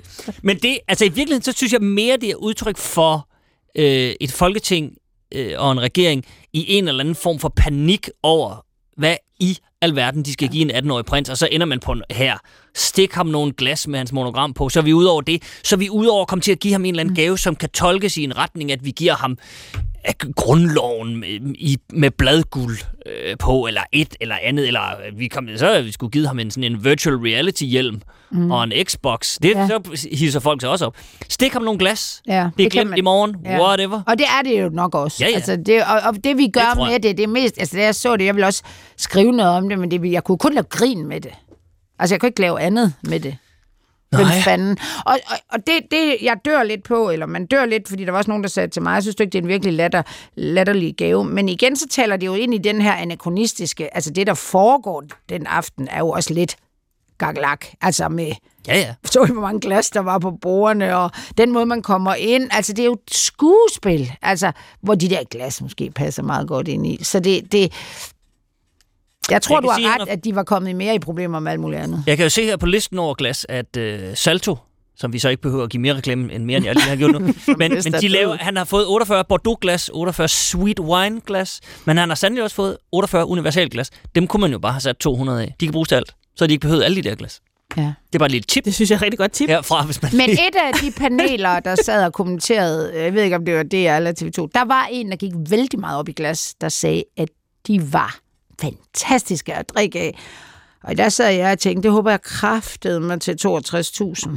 [0.43, 3.29] Men det, altså i virkeligheden, så synes jeg mere, det er udtryk for
[3.79, 4.93] øh, et folketing
[5.35, 8.65] øh, og en regering i en eller anden form for panik over,
[8.97, 12.03] hvad i alverden de skal give en 18-årig prins, og så ender man på en-
[12.11, 12.39] her.
[12.75, 15.43] Stik ham nogle glas med hans monogram på, så er vi ude over det.
[15.65, 17.39] Så er vi ude over at komme til at give ham en eller anden gave,
[17.39, 19.39] som kan tolkes i en retning, at vi giver ham
[20.09, 25.29] øh, grundloven med, i, med bladguld øh, på, eller et eller andet, eller øh, vi
[25.29, 28.01] kom, så vi skulle give ham en, sådan en virtual reality hjelm
[28.33, 28.51] mm.
[28.51, 29.39] og en Xbox.
[29.43, 29.69] Det, Ja.
[29.69, 30.97] Så hisser folk sig også op.
[31.29, 32.23] Stik ham nogle glas.
[32.27, 33.37] Ja, det er det glemt i morgen.
[33.45, 33.61] Ja.
[33.63, 34.03] Whatever.
[34.07, 35.25] Og det er det jo nok også.
[35.25, 35.35] Ja, ja.
[35.35, 37.59] Altså det, og, og det vi gør Det med det, det er mest...
[37.59, 38.63] Altså da jeg så det, jeg ville også
[38.97, 41.33] skrive noget om det, men det, jeg kunne kun lave grin med det.
[41.99, 43.37] Altså jeg kunne ikke lave andet med det.
[44.17, 44.79] Hvem fanden?
[45.07, 48.11] Og, og, og det, det, jeg dør lidt på, eller man dør lidt, fordi der
[48.11, 50.03] var også nogen, der sagde til mig, jeg synes ikke, det er en virkelig latter,
[50.35, 51.25] latterlig gave.
[51.25, 55.05] Men igen, så taler det jo ind i den her anakronistiske, altså det, der foregår
[55.29, 56.57] den aften, er jo også lidt
[57.19, 57.67] gaglak.
[57.81, 58.33] Altså med,
[58.69, 58.95] Ja, ja.
[59.13, 62.49] så I, hvor mange glas der var på bordene, og den måde, man kommer ind.
[62.51, 66.69] Altså, det er jo et skuespil, altså, hvor de der glas måske passer meget godt
[66.69, 67.05] ind i.
[67.05, 67.53] Så det...
[67.53, 67.73] det
[69.31, 71.53] jeg tror, Jeg du har sige, ret, at de var kommet mere i problemer med
[71.53, 72.05] alt muligt andet.
[72.07, 74.57] Jeg kan jo se her på listen over glas, at øh, Salto,
[74.97, 76.97] som vi så ikke behøver at give mere reklame, end mere end jeg lige har
[76.97, 77.19] gjort nu.
[77.59, 82.17] men, men de laver, han har fået 48 Bordeaux-glas, 48 sweet wine-glas, men han har
[82.17, 83.91] sandelig også fået 48 universal-glas.
[84.15, 85.55] Dem kunne man jo bare have sat 200 af.
[85.61, 87.41] De kan bruges til alt, så de ikke behøvede alle de der glas.
[87.77, 87.83] Ja.
[87.83, 89.49] Det er bare et lille tip Det synes jeg er et rigtig godt tip.
[89.49, 93.37] herfra, hvis man Men et af de paneler, der sad og kommenterede, jeg ved ikke,
[93.37, 96.13] om det var DR eller TV2, der var en, der gik vældig meget op i
[96.13, 97.29] glas, der sagde, at
[97.67, 98.19] de var
[98.61, 100.19] fantastiske at drikke af.
[100.85, 104.31] Og der sad jeg og tænkte, det håber jeg kraftede mig til 62.000.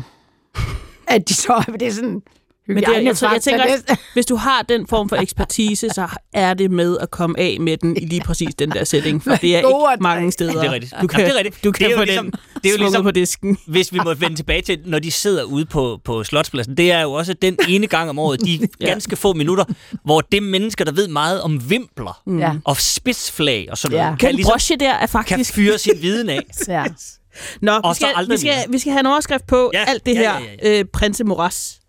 [1.07, 2.21] At de så, det er sådan,
[2.67, 5.89] Men det, er- jeg, tror, jeg tænker, at hvis du har den form for ekspertise,
[5.89, 9.23] så er det med at komme af med den i lige præcis den der setting,
[9.23, 10.51] for det er ikke mange steder.
[10.53, 10.93] Det er rigtigt.
[11.01, 11.63] Du kan, Jamen, det er rigtigt.
[11.63, 12.31] Du kan Det er jo få ligesom- den
[12.63, 13.57] det er jo svunget ligesom- på disken.
[13.67, 17.01] hvis vi må vende tilbage til, når de sidder ude på, på Slotspladsen, det er
[17.01, 18.85] jo også den ene gang om året, de Ja.
[18.85, 19.65] ganske få minutter,
[20.05, 22.51] hvor det mennesker, der ved meget om vimpler Ja.
[22.65, 24.03] og spidsflag og sådan Ja.
[24.03, 25.53] noget, Den kan, ligesom, brosje der er kan faktisk...
[25.53, 26.39] fyre sin viden af.
[26.67, 26.83] Ja.
[27.61, 29.83] Nå, vi Og så skal, aldrig vi, skal, vi skal have en overskrift på Ja,
[29.87, 31.79] alt det ja, her ja, ja, Øh, prinse Moras.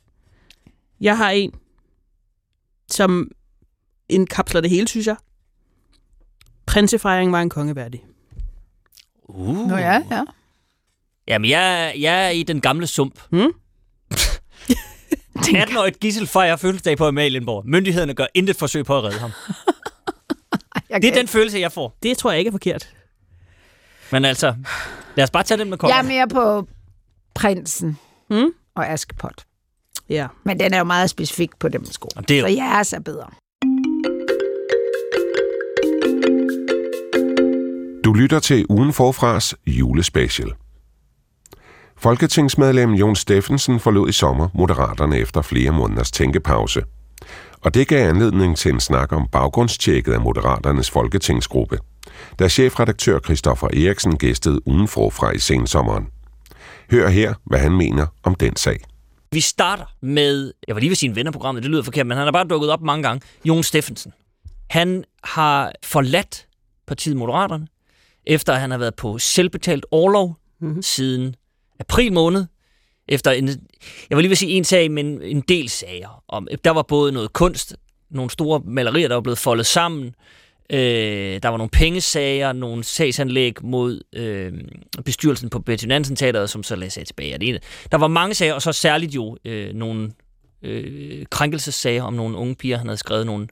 [1.01, 1.53] Jeg har en,
[2.91, 3.31] som
[4.09, 5.17] indkapsler det hele, synes jeg.
[6.67, 8.05] Prinsefejringen var en kongeværdig.
[9.29, 9.69] Uh.
[9.69, 10.23] Nå ja, ja.
[11.29, 13.21] Jamen, jeg, jeg er i den gamle sump.
[13.31, 13.53] Hmm?
[15.39, 17.67] 18-årigt gissel fejrer fødselsdag på Amalienborg.
[17.67, 19.31] Myndighederne gør intet forsøg på at redde ham.
[20.91, 21.99] Jeg Det er den følelse, jeg får.
[22.03, 22.95] Det tror jeg ikke er forkert.
[24.13, 24.55] Men altså,
[25.15, 25.97] lad os bare tage den med Jeg kongen.
[25.99, 26.69] er mere på
[27.35, 27.99] prinsen
[28.31, 28.53] Hmm?
[28.75, 29.45] og Askepot.
[30.09, 30.27] Ja.
[30.45, 32.09] Men den er jo meget specifik på dem sko.
[32.17, 33.27] Jamen, det er jo- Så jeres er bedre.
[38.05, 40.53] Du lytter til ugen forfras julespecial.
[41.99, 46.83] Folketingsmedlem Jon Steffensen forlod i sommer Moderaterne efter flere måneders tænkepause.
[47.61, 51.79] Og det gav anledning til en snak om baggrundstjekket af Moderaternes folketingsgruppe,
[52.39, 56.07] da chefredaktør Christoffer Eriksen gæstede ugen forfra i sensommeren.
[56.91, 58.81] Hør her, hvad han mener om den sag.
[59.33, 62.33] Vi starter med, jeg var lige ved sin vennerprogrammet, det lyder forkert, men han har
[62.33, 63.27] bare dukket op mange gange.
[63.45, 64.13] Jon Steffensen.
[64.71, 66.47] Han har forladt
[66.87, 67.67] partiet Moderaterne,
[68.27, 70.83] efter at han har været på selvbetalt overlov mm-hmm.
[70.83, 71.35] siden
[71.81, 72.47] april måned.
[73.09, 73.49] Efter en,
[74.11, 76.23] jeg var lige ved at sige en sag, men en del sager.
[76.29, 77.77] Om, der var både noget kunst,
[78.11, 80.15] nogle store malerier, der var blevet foldet sammen.
[80.71, 84.53] Øh, der var nogle pengesager, nogle sagsanlæg mod øh,
[85.05, 87.39] bestyrelsen på Betty Nansen Teateret, som så lagde sig tilbage.
[87.39, 87.59] Det ene.
[87.93, 90.11] Der var mange sager, og så særligt jo øh, nogle
[90.63, 93.49] øh, krænkelsessager om nogle unge piger, han havde skrevet nogle.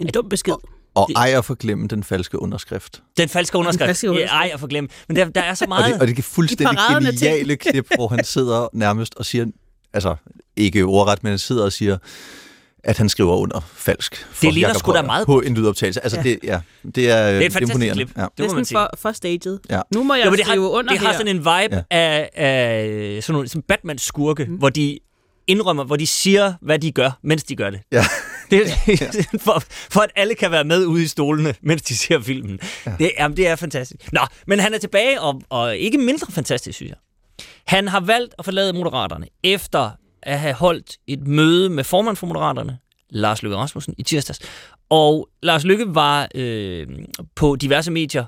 [0.00, 0.54] En dum besked.
[0.94, 3.02] Og ej at forglemme den falske underskrift.
[3.16, 3.86] Den falske underskrift.
[3.88, 4.32] falske underskrift.
[4.32, 4.90] Ja, ej, jeg får glemme.
[5.08, 5.94] Men der, der er så Og meget...
[5.94, 7.18] det, og det er fuldstændig ting.
[7.18, 9.46] geniale klip, hvor han sidder nærmest og siger,
[9.92, 10.16] altså
[10.56, 11.98] ikke ordret, men han sidder og siger,
[12.88, 14.26] at han skriver under falsk.
[14.32, 16.00] For Det ligner sgu da meget- På en lydoptagelse.
[16.02, 16.22] Altså, Ja.
[16.22, 17.94] det, ja, det er, det er et fantastisk imponerende.
[18.04, 18.16] klip.
[18.16, 18.22] Ja.
[18.22, 18.78] Det må man Næsten sige.
[18.78, 19.58] for, for staged.
[19.70, 19.80] Ja.
[19.94, 21.12] Nu må jeg Jo, det skrive har, under det har her.
[21.18, 21.80] sådan en vibe Ja.
[21.90, 24.54] af, af sådan nogle sådan Batman-skurke, mm.
[24.54, 24.98] hvor de
[25.46, 27.80] indrømmer, hvor de siger, hvad de gør, mens de gør det.
[27.92, 28.04] Ja.
[28.50, 32.20] Det er for, for at alle kan være med ude i stolene, mens de ser
[32.20, 32.58] filmen.
[32.86, 32.92] Ja.
[32.98, 34.12] Det, jamen, det er fantastisk.
[34.12, 36.98] Nå, men han er tilbage, og, og ikke mindre fantastisk, synes jeg.
[37.66, 39.90] Han har valgt at forlade Moderaterne, efter
[40.22, 42.78] at have holdt et møde med formand for Moderaterne,
[43.10, 44.40] Lars Løkke Rasmussen, i tirsdags.
[44.90, 46.86] Og Lars Løkke var øh,
[47.34, 48.24] på diverse medier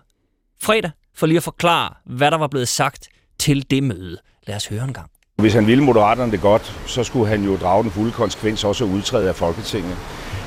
[0.63, 4.17] fredag, for lige at forklare, hvad der var blevet sagt til det møde.
[4.47, 5.11] Lad os høre en gang.
[5.37, 8.85] Hvis han ville Moderaterne det godt, så skulle han jo drage den fulde konsekvens også
[8.85, 9.97] at udtræde af Folketinget.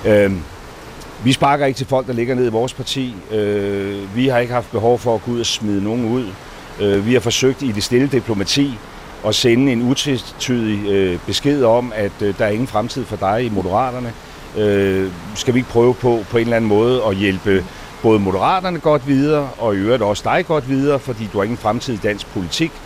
[0.05, 0.31] Øh,
[1.23, 3.15] vi sparker ikke til folk, der ligger ned i vores parti.
[3.31, 6.31] Øh, vi har ikke haft behov for at gå ud og smide nogen ud.
[6.81, 8.77] Øh, vi har forsøgt i det stille diplomati
[9.27, 13.45] at sende en utvetydig øh, besked om, at øh, der er ingen fremtid for dig
[13.45, 14.13] i Moderaterne.
[14.57, 17.65] Øh, skal vi ikke prøve på på en eller anden måde at hjælpe
[18.01, 21.57] både Moderaterne godt videre, og i øvrigt også dig godt videre, fordi du har ingen
[21.57, 22.71] fremtid i dansk politik.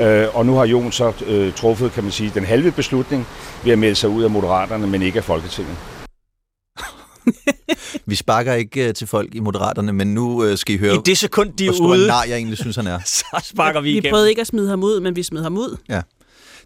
[0.00, 3.26] Øh, og nu har Jon så øh, truffet, kan man sige, den halve beslutning
[3.64, 5.76] ved at melde sig ud af Moderaterne, men ikke af Folketinget.
[8.06, 10.98] Vi sparker ikke uh, til folk i Moderaterne, men nu uh, skal I høre, I
[11.06, 12.98] det sekund, de hvor er stor ude, nar jeg egentlig synes, han er.
[13.18, 14.12] så sparker vi Vi igennem.
[14.12, 15.76] prøvede ikke at smide ham ud, men vi smed ham ud.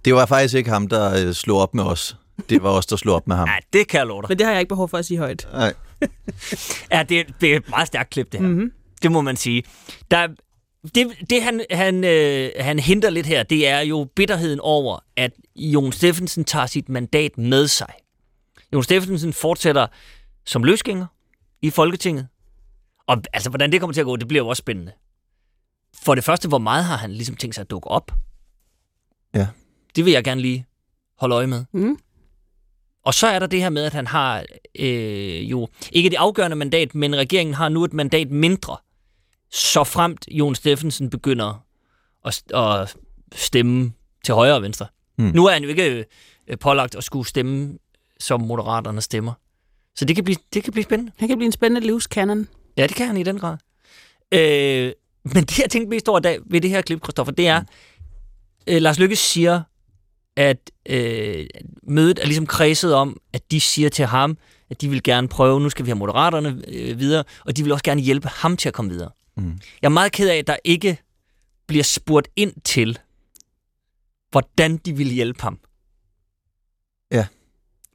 [0.04, 2.16] Det var faktisk ikke ham, der uh, slog op med os.
[2.50, 3.48] Det var os, der slog op med ham.
[3.52, 4.28] Ja, det kan jeg love dig.
[4.28, 5.48] Men det har jeg ikke behov for at sige højt.
[5.52, 5.74] Nej.
[6.92, 8.48] Ja, det, det er et meget stærkt klip, det her.
[8.48, 8.70] Mm-hmm.
[9.02, 9.62] Det må man sige.
[10.10, 10.26] Der,
[10.94, 15.30] det, det han, han, øh, han henter lidt her, det er jo bitterheden over, at
[15.56, 17.92] Jon Steffensen tager sit mandat med sig.
[18.72, 19.86] Jon Steffensen fortsætter
[20.46, 21.06] som løsgænger
[21.62, 22.28] i Folketinget.
[23.06, 24.92] Og altså, hvordan det kommer til at gå, det bliver jo også spændende.
[26.02, 28.12] For det første, hvor meget har han ligesom tænkt sig at dukke op?
[29.34, 29.48] Ja.
[29.96, 30.66] Det vil jeg gerne lige
[31.18, 31.64] holde øje med.
[31.72, 31.98] Mm.
[33.04, 34.44] Og så er der det her med, at han har
[34.78, 38.76] øh, jo ikke det afgørende mandat, men regeringen har nu et mandat mindre,
[39.50, 41.64] så fremt Jon Steffensen begynder
[42.24, 42.96] at, at
[43.34, 43.92] stemme
[44.24, 44.86] til højre og venstre.
[45.18, 45.24] Mm.
[45.24, 46.04] Nu er han jo ikke
[46.46, 47.78] øh, pålagt at skulle stemme,
[48.20, 49.32] som moderaterne stemmer.
[49.96, 51.12] Så det kan blive, det kan blive spændende.
[51.16, 52.48] Han kan blive en spændende livscanon.
[52.76, 53.56] Ja, det kan han i den grad.
[54.32, 54.92] Øh,
[55.24, 57.62] men det, jeg tænkte mest over dag ved det her klip, Christoffer, det er,
[58.66, 59.62] øh, Lars Lykke siger,
[60.36, 61.46] at øh,
[61.82, 64.38] mødet er ligesom kredset om, at de siger til ham,
[64.70, 67.72] at de vil gerne prøve, nu skal vi have moderaterne øh, videre, og de vil
[67.72, 69.10] også gerne hjælpe ham til at komme videre.
[69.36, 69.58] Mm.
[69.82, 70.98] Jeg er meget ked af, at der ikke
[71.66, 72.98] bliver spurgt ind til,
[74.30, 75.58] hvordan de vil hjælpe ham.
[77.10, 77.26] Ja.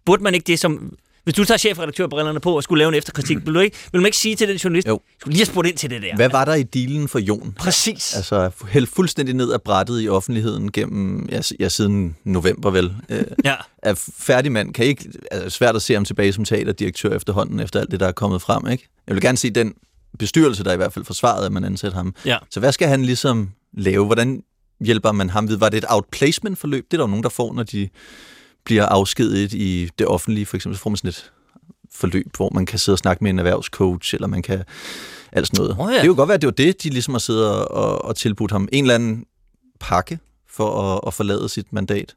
[0.06, 0.98] burde man ikke det som...
[1.30, 4.06] Hvis du tager chefredaktørbrillerne på og skulle lave en efterkritik, vil, du ikke, vil man
[4.06, 5.00] ikke sige til den journalist, Jo.
[5.20, 6.16] skulle lige have spurgt ind til det der?
[6.16, 7.54] Hvad var der i dealen for Jon?
[7.60, 8.16] Præcis.
[8.16, 12.94] Altså hældt fuldstændig ned af brættet i offentligheden gennem, ja, ja siden november vel.
[13.10, 13.56] Øh, Ja.
[13.78, 14.74] er færdig mand.
[14.74, 18.08] Kan ikke, altså, svært at se ham tilbage som teaterdirektør efterhånden, efter alt det, der
[18.08, 18.68] er kommet frem.
[18.68, 18.88] Ikke?
[19.08, 19.74] Jeg vil gerne se den
[20.20, 22.16] bestyrelse, der i hvert fald forsvarede, at man ansætter ham.
[22.26, 22.38] Ja.
[22.50, 24.06] Så hvad skal han ligesom lave?
[24.06, 24.44] Hvordan
[24.86, 25.62] hjælper man ham videre?
[25.62, 26.86] Var det et outplacement-forløb?
[26.92, 27.90] Det er der jo nogen, der får, når de
[28.70, 30.46] bliver afskediget i det offentlige.
[30.46, 31.32] For eksempel så får man sådan et
[31.92, 34.64] forløb, hvor man kan sidde og snakke med en erhvervscoach, eller man kan
[35.32, 35.78] alt sådan noget.
[35.80, 36.02] Åh, ja.
[36.02, 38.16] Det jo godt være, at det var det, de ligesom har siddet og, og, og
[38.16, 38.70] tilbudt ham.
[38.72, 39.26] En eller anden
[39.80, 42.16] pakke for at, at forlade sit mandat.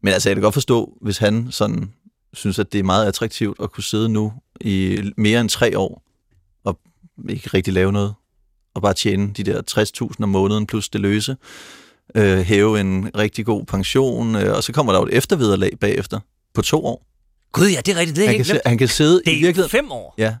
[0.00, 1.92] Men altså, jeg kan godt forstå, hvis han sådan
[2.32, 6.02] synes, at det er meget attraktivt at kunne sidde nu i mere end tre år
[6.64, 6.78] og
[7.28, 8.14] ikke rigtig lave noget,
[8.74, 9.62] og bare tjene de der
[10.10, 11.36] 60.000 om måneden plus det løse,
[12.14, 16.20] øh, hæve en rigtig god pension, øh, og så kommer der jo et eftervederlag bagefter
[16.54, 17.06] på to år.
[17.52, 18.16] Gud ja, det er rigtigt.
[18.16, 18.56] Det er Han kan, glemt.
[18.64, 19.70] si- han kan sidde Det i er virkeligheden...
[19.70, 20.14] fem år.
[20.18, 20.36] Ja.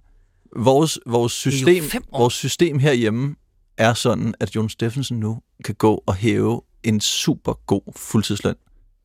[0.56, 2.18] Vores, vores, system, fem år.
[2.18, 3.34] vores system herhjemme
[3.78, 8.54] er sådan, at Jon Steffensen nu kan gå og hæve en super god fuldtidsløn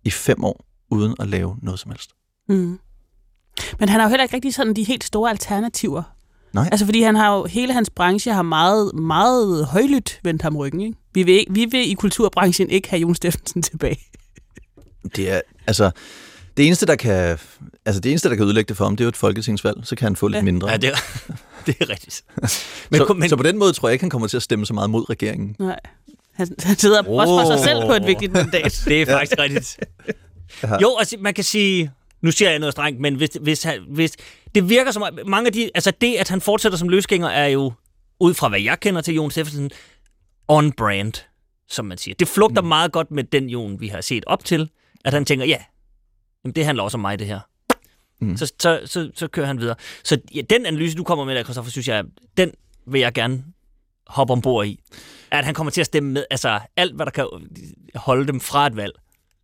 [0.05, 2.09] i fem år, uden at lave noget som helst.
[2.49, 2.79] Mm.
[3.79, 6.03] Men han har jo heller ikke rigtig sådan de helt store alternativer.
[6.53, 6.69] Nej.
[6.71, 10.81] Altså, fordi han har jo, hele hans branche har meget, meget højlydt vendt ham ryggen,
[10.81, 10.97] ikke?
[11.13, 13.99] Vi vil, ikke, vi vil i kulturbranchen ikke have Jon Steffensen tilbage.
[15.15, 15.91] Det er, altså,
[16.57, 17.37] det eneste, der kan,
[17.85, 19.77] altså det eneste, der kan ødelægge det for ham, det er jo et folketingsvalg.
[19.83, 20.41] Så kan han få lidt Ja.
[20.41, 20.69] mindre.
[20.71, 20.95] Ja, det er,
[21.65, 22.23] det er rigtigt.
[22.91, 24.65] men, så, men, så på den måde tror jeg ikke, han kommer til at stemme
[24.65, 25.55] så meget mod regeringen.
[25.59, 25.79] Nej.
[26.33, 27.21] Han, han sidder oh.
[27.21, 28.81] også for sig selv på et vigtigt mandat.
[28.85, 29.77] det er faktisk rigtigt.
[30.63, 30.77] Ja.
[30.81, 31.91] Jo, altså man kan sige,
[32.21, 34.17] nu siger jeg noget strengt, men hvis, hvis, han, hvis
[34.55, 37.73] det virker som, mange af de, altså det, at han fortsætter som løsgænger, er jo,
[38.19, 39.71] ud fra hvad jeg kender til Jon Steffensen,
[40.47, 41.13] on brand,
[41.67, 42.15] som man siger.
[42.15, 42.67] Det flugter mm.
[42.67, 44.69] meget godt med den Jon, vi har set op til,
[45.05, 45.57] at han tænker, ja,
[46.43, 47.39] jamen det handler også om mig, det her.
[48.21, 48.37] Mm.
[48.37, 49.75] Så, så, så, så kører han videre.
[50.03, 52.03] Så ja, den analyse, du kommer med der, Christoffer, synes jeg,
[52.37, 52.51] den
[52.87, 53.43] vil jeg gerne
[54.07, 54.79] hoppe ombord i.
[55.31, 57.27] At han kommer til at stemme med, altså alt, hvad der kan
[57.95, 58.93] holde dem fra et valg,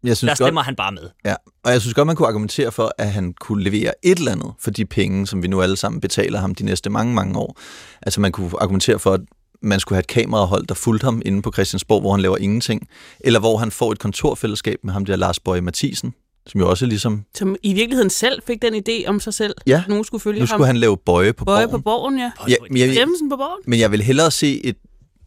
[0.04, 1.10] Jeg der synes godt, stemmer han bare med.
[1.26, 4.32] Ja, og jeg synes godt, man kunne argumentere for, at han kunne levere et eller
[4.32, 7.40] andet for de penge, som vi nu alle sammen betaler ham de næste mange, mange
[7.40, 7.58] år.
[8.02, 9.22] Altså man kunne argumentere for, at
[9.62, 12.88] man skulle have et kamerahold, der fulgte ham inde på Christiansborg, hvor han laver ingenting.
[13.20, 16.14] Eller hvor han får et kontorfællesskab med ham der Lars Bøje Mathisen,
[16.48, 17.26] som jo også ligesom...
[17.36, 19.54] Som i virkeligheden selv fik den idé om sig selv.
[19.68, 20.48] Ja, Nogen skulle følge Nu ham.
[20.48, 21.82] skulle han lave Bøje på Bøje borgen.
[21.82, 22.32] på borgen, ja.
[22.48, 23.62] Ja, men, jeg, på borgen.
[23.68, 24.76] men jeg vil hellere se et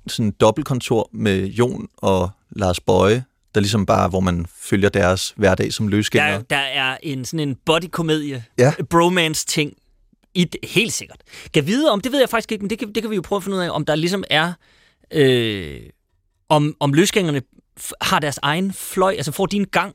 [0.07, 3.25] sådan dobbeltkontor med Jon og Lars Bøje,
[3.57, 6.33] der ligesom bare, hvor man følger deres hverdag som løsgængere.
[6.39, 8.73] Der, der er en sådan en bodykomedie, Ja.
[8.91, 9.73] bromance-ting,
[10.35, 11.19] i det, helt sikkert.
[11.55, 13.23] Kan vide om, det ved jeg faktisk ikke, men det kan, det kan vi jo
[13.23, 14.53] prøve at finde ud af, om der ligesom er,
[15.13, 15.81] øh,
[16.49, 17.43] om, om løsgængerne
[18.01, 19.95] har deres egen fløj, altså får de en gang,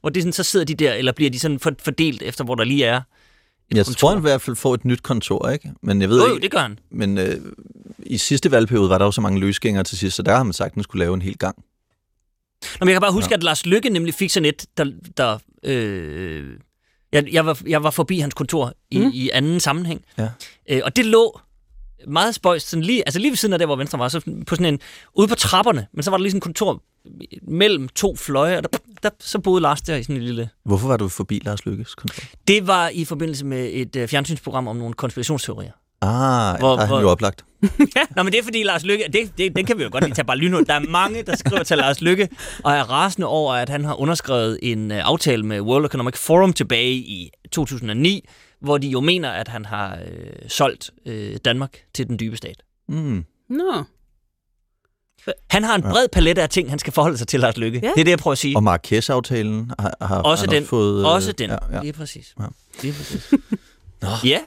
[0.00, 2.54] hvor det sådan, så sidder de der, eller bliver de sådan for- fordelt efter, hvor
[2.54, 3.98] der lige er et Jeg kontor?
[3.98, 5.72] tror, han i hvert fald får et nyt kontor, ikke?
[5.82, 6.78] Men jeg ved jo, ikke, det gør han.
[6.90, 7.36] Men øh,
[7.98, 10.52] i sidste valgperiode var der jo så mange løsgængere til sidst, så der har man
[10.52, 11.56] sagt, at man skulle lave en hel gang.
[12.80, 13.36] Nå, men jeg kan bare huske, ja.
[13.36, 14.84] at Lars Lykke nemlig fik sådan et, der...
[15.16, 16.44] der øh,
[17.12, 19.10] jeg, jeg, var, jeg var forbi hans kontor i, mm.
[19.14, 20.04] i anden sammenhæng.
[20.18, 20.28] Ja.
[20.70, 21.40] Øh, og det lå
[22.08, 24.54] meget spøjst, sådan lige, altså lige ved siden af der, hvor Venstre var, så på
[24.54, 24.80] sådan en,
[25.14, 26.82] ude på trapperne, men så var der lige sådan et kontor
[27.42, 30.48] mellem to fløje, og der, der, så boede Lars der i sådan en lille...
[30.64, 32.22] Hvorfor var du forbi Lars Lykkes kontor?
[32.48, 35.72] Det var i forbindelse med et øh, fjernsynsprogram om nogle konspirationsteorier.
[36.02, 37.44] Ah, Hvor- er hvor- han jo oplagt.
[37.96, 40.04] Ja, nå, men det er fordi Lars Lykke, det, det, den kan vi jo godt
[40.04, 40.68] lige tage bare lynhurtigt.
[40.68, 42.28] Der er mange, der skriver til Lars Lykke,
[42.64, 46.52] og er rasende over, at han har underskrevet en uh, aftale med World Economic Forum
[46.52, 48.28] tilbage i 2009,
[48.60, 52.62] hvor de jo mener, at han har øh, solgt øh, Danmark til den dybe stat.
[52.88, 53.24] Mm.
[53.50, 53.82] Nå.
[55.50, 57.80] Han har en bred palet af ting, han skal forholde sig til, Lars Lykke.
[57.82, 57.88] Ja.
[57.94, 58.56] Det er det, jeg prøver at sige.
[58.56, 60.62] Og Marrakesh-aftalen har, har Også han den.
[60.62, 61.00] også fået...
[61.00, 61.50] øh, Også den.
[61.50, 61.80] Ja, ja.
[61.82, 62.34] Lige præcis.
[62.40, 62.44] Ja.
[62.82, 63.32] Lige præcis.
[64.24, 64.38] ja.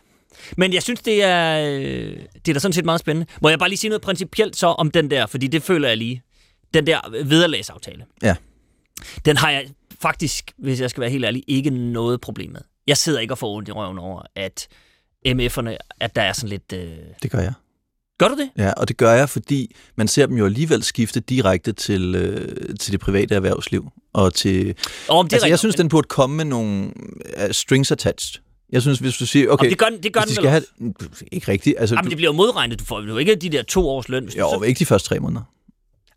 [0.58, 3.28] Men jeg synes, det er, øh, det er da sådan set meget spændende.
[3.42, 5.98] Må jeg bare lige sige noget principielt så om den der, fordi det føler jeg
[5.98, 6.22] lige.
[6.74, 8.06] Den der vederlagsaftale.
[8.22, 8.36] Ja.
[9.26, 9.66] Den har jeg
[10.02, 12.62] faktisk, hvis jeg skal være helt ærlig, ikke noget problem med.
[12.88, 14.68] Jeg sidder ikke og får ondt i røven over, at
[15.28, 16.74] MF'erne, at der er sådan lidt...
[16.74, 16.98] Øh...
[17.24, 17.54] Det gør jeg.
[18.20, 18.50] Gør du det?
[18.58, 22.76] Ja, og det gør jeg, fordi man ser dem jo alligevel skifte direkte til, øh,
[22.80, 23.90] til det private erhvervsliv.
[24.14, 24.76] Og til,
[25.10, 26.84] Oh, det altså, jeg synes, men- den burde komme med nogle
[27.44, 28.42] uh, strings attached.
[28.72, 30.64] Jeg synes, hvis du siger, okay, Jamen, det gør det gør hvis de skal have...
[31.32, 31.76] Ikke rigtigt.
[31.80, 32.80] Altså, Jamen, du, det bliver jo modregnet.
[32.80, 34.24] Du får jo ikke de der to års løn.
[34.24, 34.64] Hvis du jo, så...
[34.64, 35.42] ikke de første tre måneder.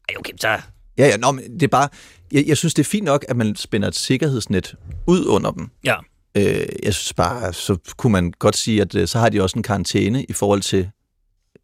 [0.08, 0.48] Ej, okay, så...
[0.48, 1.88] Ja, ja, nå, men det er bare...
[2.32, 4.74] Jeg, jeg synes, det er fint nok, at man spænder et sikkerhedsnet
[5.06, 5.68] ud under dem.
[5.84, 5.94] Ja.
[6.34, 9.58] Øh, jeg synes bare, så kunne man godt sige, at øh, så har de også
[9.58, 10.88] en karantæne i forhold til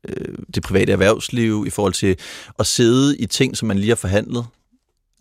[0.08, 2.16] øh, det private erhvervsliv, i forhold til
[2.58, 4.46] at sidde i ting, som man lige har forhandlet.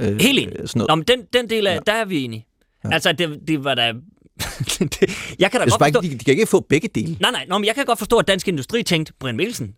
[0.01, 0.53] Øh, Helt enig.
[0.70, 0.88] Sådan noget.
[0.89, 1.80] Nå, men den, den del af, Ja.
[1.86, 2.45] der er vi enige.
[2.84, 2.89] Ja.
[2.93, 3.93] Altså, det, det var da
[4.79, 6.01] det, jeg kan da Jeg godt forstå...
[6.01, 7.17] ikke, de, de kan ikke få begge dele.
[7.21, 9.75] Nej, nej, nå, men jeg kan godt forstå, at Dansk Industri tænkte, Brian Mikkelsen,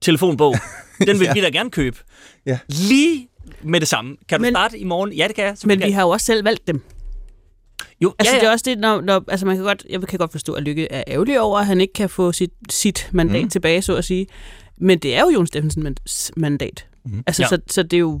[0.00, 0.54] telefonbog,
[1.06, 1.32] den vil Ja.
[1.34, 1.96] vi da gerne købe.
[2.46, 2.58] Ja.
[2.68, 3.28] Lige
[3.62, 4.16] med det samme.
[4.28, 5.12] Kan du Men- starte i morgen?
[5.12, 5.50] Ja, det kan jeg.
[5.50, 6.80] Men selvfølgelig vi kan har jo også selv valgt dem.
[8.00, 8.52] Jo, Altså, ja, det er ja.
[8.52, 11.04] også det, når, når, altså man kan godt, jeg kan godt forstå, at Lykke er
[11.06, 13.48] ærgerlig over, at han ikke kan få sit, sit mandat Mm.
[13.50, 14.26] tilbage, så at sige.
[14.80, 16.86] Men det er jo Jon Steffensens mandat.
[17.04, 17.22] Mm.
[17.26, 17.48] Altså, Ja.
[17.50, 17.56] ja.
[17.56, 18.20] så, så det er jo,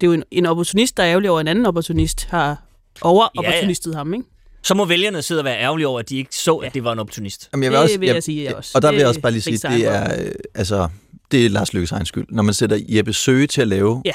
[0.00, 2.62] det er jo en, en opportunist, der er ærgerlig over, at en anden opportunist har
[3.02, 4.24] over-opportunistet ham, ikke?
[4.66, 6.66] Så må vælgerne sidde og være ærgerlige over, at de ikke så, Ja.
[6.66, 7.48] at det var en opportunist.
[7.52, 8.70] Jamen, Det også, vil jeg sige, jeg også.
[8.74, 10.88] Og der vil Det jeg også bare lige sige, det er, øh, altså,
[11.30, 12.26] det er Lars Løkkes egen skyld.
[12.28, 14.12] Når man sætter Jeppe Søge til at lave Ja.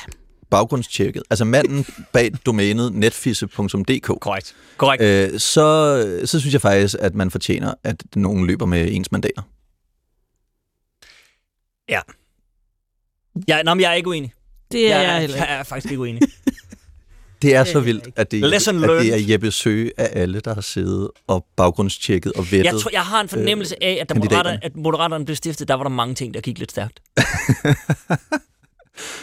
[0.49, 4.55] baggrundstjekket, altså manden bag domænet netfisse.dk, Korrekt.
[4.77, 5.03] Korrekt.
[5.03, 9.41] øh, så, så synes jeg faktisk, at man fortjener, at nogen løber med ens mandater.
[13.47, 14.33] Ja, nå, men jeg er ikke uenig.
[14.71, 15.39] Det er jeg, jeg, er, jeg ikke.
[15.39, 16.21] er faktisk ikke uenig.
[17.41, 19.31] Det er Det så vildt, at det, Lesson at det er.
[19.31, 22.65] Jeppe Søge af alle, der har siddet og baggrundstjekket og vettet.
[22.65, 24.13] Jeg, tror, jeg har en fornemmelse af, at da.
[24.13, 26.99] Moderaterne, at Moderaterne blev stiftet, der var der mange ting, der gik lidt stærkt.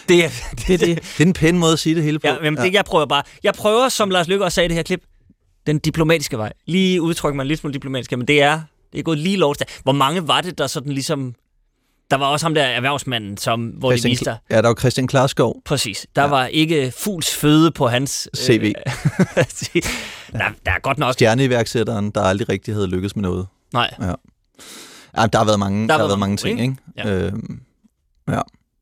[0.09, 0.31] det er
[0.67, 0.97] Det er det.
[0.97, 2.27] Det er en pæn måde at sige det hele på.
[2.27, 3.23] Ja, jamen, det, jeg prøver bare.
[3.43, 5.03] Jeg prøver, som Lars Lykke også sagde i det her klip,
[5.67, 6.53] den diplomatiske vej.
[6.67, 8.61] Lige udtrykke mig en lille smule diplomatisk, men det er,
[8.93, 9.65] det er gået lige lovst.
[9.83, 11.35] Hvor mange var det, der sådan ligesom...
[12.11, 14.39] Der var også ham der erhvervsmanden, som, hvor de Christian, viste dig.
[14.51, 15.63] ja, der er jo Christian Klarskov.
[15.65, 16.07] Præcis.
[16.17, 16.27] Der Ja.
[16.27, 16.31] ja.
[16.31, 18.29] var ikke fugls føde på hans...
[18.37, 18.73] CV.
[18.87, 18.93] Øh,
[20.33, 21.13] der, der er godt nok...
[21.13, 23.47] Stjerneiværksætteren, der aldrig rigtig havde lykkes med noget.
[23.73, 23.95] Nej.
[24.01, 26.77] Ja, der har været mange, der, der har været mange ting, ikke?
[26.97, 27.09] ikke?
[27.11, 27.27] Ja.
[27.27, 27.61] Øhm,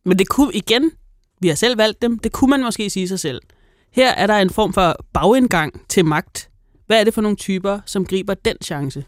[0.04, 0.90] Men det kunne igen,
[1.40, 3.40] vi har selv valgt dem, det kunne man måske sige sig selv.
[3.92, 6.48] Her er der en form for bagindgang til magt.
[6.86, 9.04] Hvad er det for nogle typer, som griber den chance?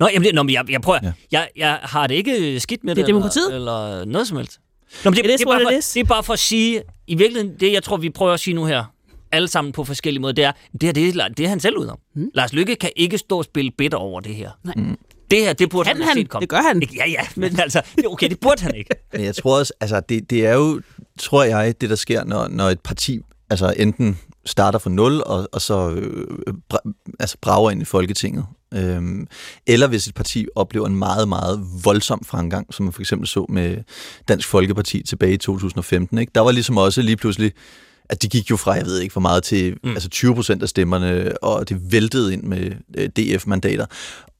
[0.00, 0.98] Nå, jamen, det, nå, men jeg, jeg prøver...
[1.02, 1.12] Ja.
[1.32, 3.08] Jeg, jeg har det ikke skidt med Det er det.
[3.14, 3.54] demokratiet.
[3.54, 4.58] Eller, eller noget som helst.
[5.04, 5.90] Nå, men det, It is det, er bare for, it is.
[5.92, 6.82] det er bare for at sige...
[7.06, 8.84] I virkeligheden, det jeg tror, vi prøver at sige nu her,
[9.32, 11.76] alle sammen på forskellige måder, det er, det her, det er, det er han selv
[11.78, 11.98] udenom.
[12.14, 12.22] Hmm.
[12.24, 12.30] Mm.
[12.34, 14.50] Lars Lykke kan ikke stå og spille bitter over det her.
[14.64, 14.74] Nej.
[14.76, 14.96] Mm.
[15.30, 16.14] Det her, det burde Kan han, han?
[16.16, 16.40] set komme.
[16.40, 16.82] Det gør han.
[16.82, 18.94] Ikke- Ja, ja, men altså, det- okay, det burde han ikke.
[19.12, 20.80] Men jeg tror også, altså det, det er jo,
[21.18, 23.20] tror jeg, det der sker, når, når et parti
[23.50, 26.78] altså enten starter fra nul, og, og så øh, bra,
[27.20, 28.46] altså brager ind i Folketinget.
[28.74, 29.26] Øhm,
[29.66, 33.46] eller hvis et parti oplever en meget, meget voldsom fremgang, som man for eksempel så
[33.48, 33.76] med
[34.28, 36.18] Dansk Folkeparti tilbage i 2015.
[36.18, 36.32] Ikke?
[36.34, 37.52] Der var ligesom også lige pludselig,
[38.08, 39.90] at de gik jo fra, jeg ved ikke hvor meget, til mm.
[39.90, 43.86] altså 20 procent af stemmerne, og det væltede ind med øh, DF-mandater.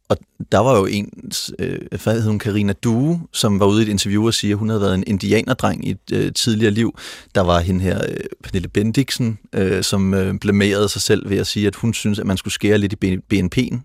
[0.09, 0.17] Og
[0.53, 3.89] der var jo en, øh, hvad hed hun, Karina Due, som var ude i et
[3.89, 6.99] interview og siger, at hun havde været en indianerdreng i et øh, tidligere liv.
[7.35, 11.47] Der var hende her, øh, Pernille Bendiksen, øh, som øh, blamerede sig selv ved at
[11.47, 13.79] sige, at hun synes, at man skulle skære lidt i BNP'en.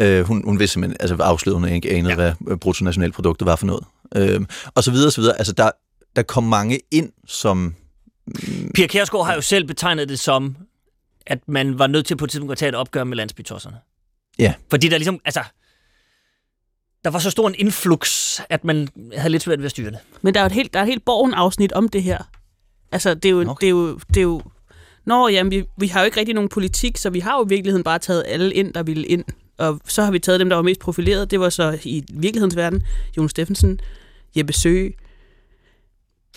[0.00, 2.14] Øh, hun, hun vidste simpelthen, altså afslørede hun ikke anede, ja.
[2.14, 3.84] hvad øh, bruttonationalproduktet var for noget.
[4.16, 4.40] Øh,
[4.74, 5.38] og så videre, og så videre.
[5.38, 5.70] Altså der,
[6.16, 7.74] der kom mange ind, som...
[8.74, 10.56] Pia Kjærsgaard har jo selv betegnet det som,
[11.26, 13.76] at man var nødt til på et tidspunkt at tage et opgør med landsbytosserne.
[14.38, 14.54] Ja.
[14.70, 15.42] Fordi der ligesom, altså,
[17.04, 19.98] der var så stor en influx, at man havde lidt svært ved at styre det.
[20.22, 22.18] Men der er jo et helt, der er et helt borgen-afsnit om det her.
[22.92, 23.40] Altså, det er jo...
[23.40, 23.54] Okay.
[23.60, 24.42] Det er jo, det er jo
[25.06, 27.48] Nå, jamen, vi, vi har jo ikke rigtig nogen politik, så vi har jo i
[27.48, 29.24] virkeligheden bare taget alle ind, der ville ind.
[29.58, 31.30] Og så har vi taget dem, der var mest profileret.
[31.30, 32.82] Det var så i virkelighedens verden,
[33.16, 33.80] Jon Steffensen,
[34.36, 34.92] Jeppe Søge.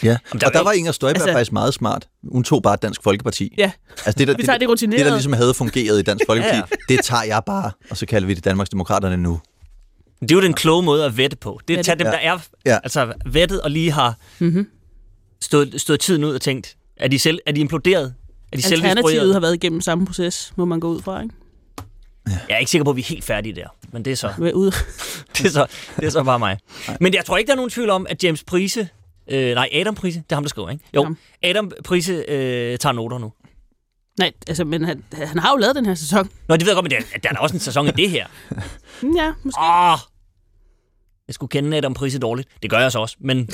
[0.04, 2.08] Ja, der og der var Inger Støjberg altså- faktisk meget smart.
[2.32, 3.54] Hun tog bare Dansk Folkeparti.
[3.58, 3.72] Ja,
[4.06, 4.98] Altså det, der, vi tager det det, rutineret.
[5.00, 6.96] det, der ligesom havde fungeret i Dansk Folkeparti, Ja, ja, ja.
[6.96, 9.40] det tager jeg bare, og så kalder vi det Danmarksdemokraterne nu.
[10.22, 11.60] Det er jo den kloge måde at vette på.
[11.68, 12.12] Det er Ja, at tage dem, ja.
[12.12, 12.80] der er Ja.
[12.84, 14.68] altså vettet og lige har Mm-hmm.
[15.42, 18.14] stået, stået tiden ud og tænkt, er de, selv, er de imploderet?
[18.54, 21.36] Er de Alternativet har været igennem samme proces, må man gå ud fra, ikke?
[22.50, 24.28] Jeg er ikke sikker på, at vi er helt færdige der, men det er så,
[25.38, 25.66] det er så,
[26.00, 26.58] det er så bare mig.
[27.00, 28.88] Men jeg tror ikke, der er nogen tvivl om, at James Prise,
[29.30, 30.84] øh, nej, Adam Prise, det er ham, der skriver, ikke?
[30.96, 31.18] Jo, Ham.
[31.44, 33.34] Adam Prise øh, tager noter nu.
[34.20, 36.30] Nej, altså, men han, han har jo lavet den her sæson.
[36.48, 38.10] Nå, det ved jeg godt, men der, der er da også en sæson i det
[38.10, 38.28] her.
[39.16, 39.62] Ja, måske.
[39.62, 39.98] Åh!
[41.28, 42.50] Jeg skulle kende Adam Prise dårligt.
[42.62, 43.50] Det gør jeg så også, men...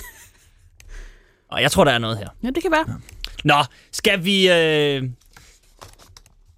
[1.51, 2.29] Og jeg tror, der er noget her.
[2.43, 2.99] Ja, det kan være.
[3.43, 4.49] Nå, skal vi...
[4.51, 5.03] Øh...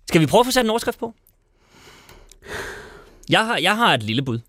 [0.08, 1.14] Skal vi prøve at få sat en overskrift på?
[3.30, 4.40] Jeg har, jeg har et lille bud.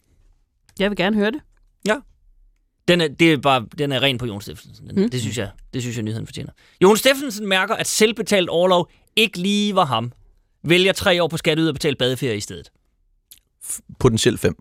[0.78, 1.40] Jeg vil gerne høre det.
[2.88, 4.88] Den er, det er bare, den er ren på Jon Steffensen.
[4.90, 5.10] Den, Mm.
[5.10, 6.52] det, synes jeg, det synes jeg, nyheden fortjener.
[6.82, 10.12] Jon Steffensen mærker, at selvbetalt overlov ikke lige var ham.
[10.64, 12.70] Vælger tre år på skat ud og betale badeferie i stedet.
[13.98, 14.54] Potentielt fem.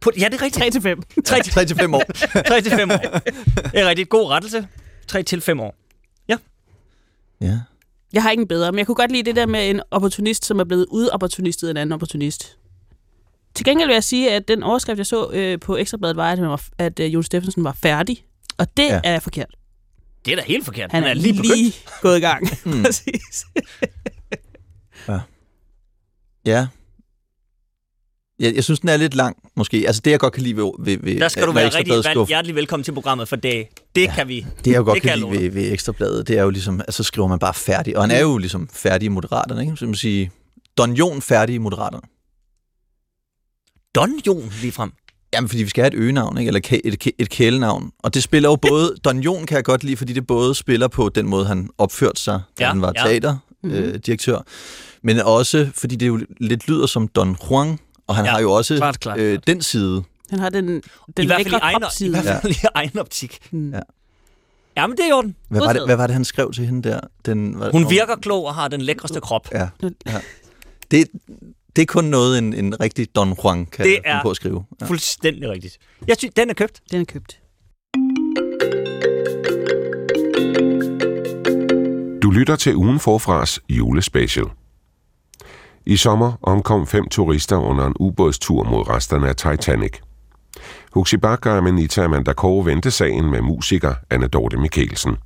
[0.00, 0.54] På, ja, det er rigtigt.
[0.64, 1.02] 3 til 5.
[1.24, 2.02] 3 til, 3 til 5 år.
[2.48, 2.96] 3 til 5 år.
[2.96, 4.08] Det er rigtigt.
[4.08, 4.66] God rettelse.
[5.08, 5.74] 3 til 5 år.
[7.40, 7.60] ja.
[8.12, 10.44] Jeg har ikke en bedre, men jeg kunne godt lide det der med en opportunist,
[10.44, 12.58] som er blevet udopportunistet af en anden opportunist.
[13.54, 16.40] Til gengæld vil jeg sige, at den overskrift, jeg så øh, på Ekstrabladet, var, at,
[16.40, 18.24] var, at øh, Jon Steffensen var færdig.
[18.58, 18.94] Og det Ja.
[18.94, 19.00] ja.
[19.04, 19.54] er forkert.
[20.24, 20.92] Det er da helt forkert.
[20.92, 21.56] Han, Han er lige begyndt.
[21.56, 22.48] lige gået i gang.
[22.64, 22.82] Hmm.
[22.82, 23.46] Præcis.
[26.46, 26.66] Ja.
[28.38, 29.84] Jeg, jeg synes, den er lidt lang, måske.
[29.86, 30.70] Altså, det jeg godt kan lide ved...
[30.78, 34.02] ved, ved Der skal du være rigtig skuffer- hjertelig velkommen til programmet, for det, det
[34.02, 34.14] ja.
[34.14, 34.46] kan vi.
[34.64, 36.80] Det jeg jo godt det kan, jeg lide ved, ved Ekstrabladet, det er jo ligesom,
[36.88, 37.96] at så skriver man bare færdig.
[37.96, 39.76] Og han er jo ligesom færdig i Moderaterne, ikke?
[39.76, 40.30] Så man sige,
[40.78, 42.02] Don Jon færdig i Moderaterne.
[43.94, 44.92] Don Jon lige frem.
[45.34, 46.48] Jamen, fordi vi skal have et øgenavn, ikke?
[46.48, 47.92] eller et, et kælenavn.
[48.02, 48.94] Og det spiller jo både...
[49.04, 52.20] Don Jon kan jeg godt lide, fordi det både spiller på den måde, han opførte
[52.20, 53.02] sig, da Ja, han var ja.
[53.02, 53.94] teaterdirektør.
[53.94, 54.38] Øh, direktør.
[55.02, 58.52] men også, fordi det jo lidt lyder som Don Juan, og han Ja, har jo
[58.52, 60.02] også klart, klart, øh, den side.
[60.30, 60.82] Den har den, den
[61.18, 63.38] I hvert fald i lækre egen, i hvert fald i egen optik.
[63.50, 63.72] Mm.
[63.72, 63.80] Ja.
[64.76, 65.36] Ja, men det er orden.
[65.48, 67.00] Hvad var, det, hvad var det, han skrev til hende der?
[67.26, 69.48] Den, var, Hun virker klog og har den lækreste krop.
[69.52, 69.68] Ja.
[69.82, 70.20] ja.
[70.90, 71.08] Det,
[71.76, 74.64] det er kun noget, en, en rigtig Don Juan kan Det er på at skrive.
[74.80, 74.86] Ja.
[74.86, 75.78] Fuldstændig rigtigt.
[76.08, 76.80] Jeg synes, den er købt.
[76.90, 77.40] Den er købt.
[82.22, 84.46] Du lytter til ugen forfras julespecial.
[85.86, 89.92] I sommer omkom fem turister under en ubådstur mod resterne af Titanic.
[90.92, 95.16] Huxi Bak og Amanita Amanda Kåre vendte sagen med musiker Anne Dorte Mikkelsen.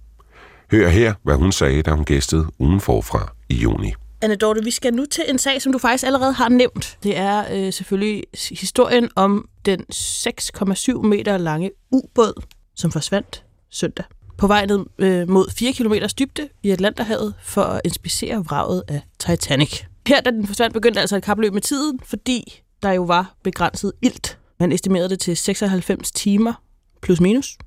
[0.70, 3.94] Hør her, hvad hun sagde, da hun gæstede ugen forfra i juni.
[4.23, 6.99] Anne Dorte, vi skal nu til en sag, som du faktisk allerede har nævnt.
[7.03, 12.43] Det er øh, selvfølgelig historien om den 6,7 meter lange ubåd,
[12.77, 14.05] som forsvandt søndag.
[14.39, 19.01] På vej ned øh, mod 4 km dybde i Atlanterhavet for at inspicere vraget af
[19.19, 19.83] Titanic.
[20.07, 23.93] Her, da den forsvandt, begyndte altså et kapløb med tiden, fordi der jo var begrænset
[24.03, 24.39] ilt.
[24.61, 26.53] Man estimerede det til 96 timer
[27.03, 27.59] plus minus.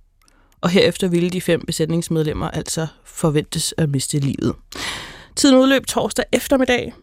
[0.62, 4.56] Og herefter ville de fem besætningsmedlemmer altså forventes at miste livet.
[5.36, 6.94] Tiden udløb torsdag eftermiddag.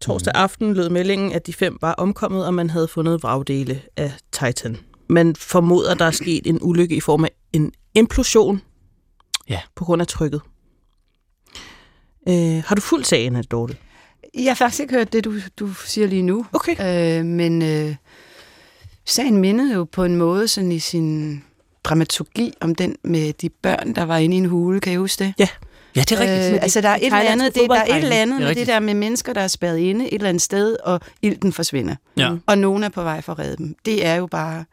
[0.00, 4.12] Torsdag aften lød meldingen, at de fem var omkommet, og man havde fundet vragdele af
[4.32, 4.76] Titan.
[5.08, 8.60] Man formoder, der er sket en ulykke i form af en implosion
[9.48, 9.60] Ja.
[9.74, 10.40] på grund af trykket.
[12.28, 13.76] Øh, har du fuldt sagen, Anne Dorte?
[14.34, 16.46] Jeg har faktisk ikke hørt det, du, du siger lige nu.
[16.52, 17.18] Okay.
[17.18, 17.96] Øh, men øh,
[19.04, 21.44] sagen mindede jo på en måde sådan i sin
[21.84, 24.80] dramaturgi om den med de børn, der var inde i en hule.
[24.80, 25.34] Kan I huske det?
[25.38, 25.48] Ja,
[25.94, 26.54] det er rigtigt.
[26.54, 28.54] Øh, altså, der er et eller andet, det, der er et eller andet Det med
[28.54, 31.94] det der med mennesker, der er spærret inde et eller andet sted, og ilten forsvinder.
[32.16, 32.30] Ja.
[32.46, 33.74] Og nogen er på vej for at redde dem.
[33.84, 34.64] Det er jo bare...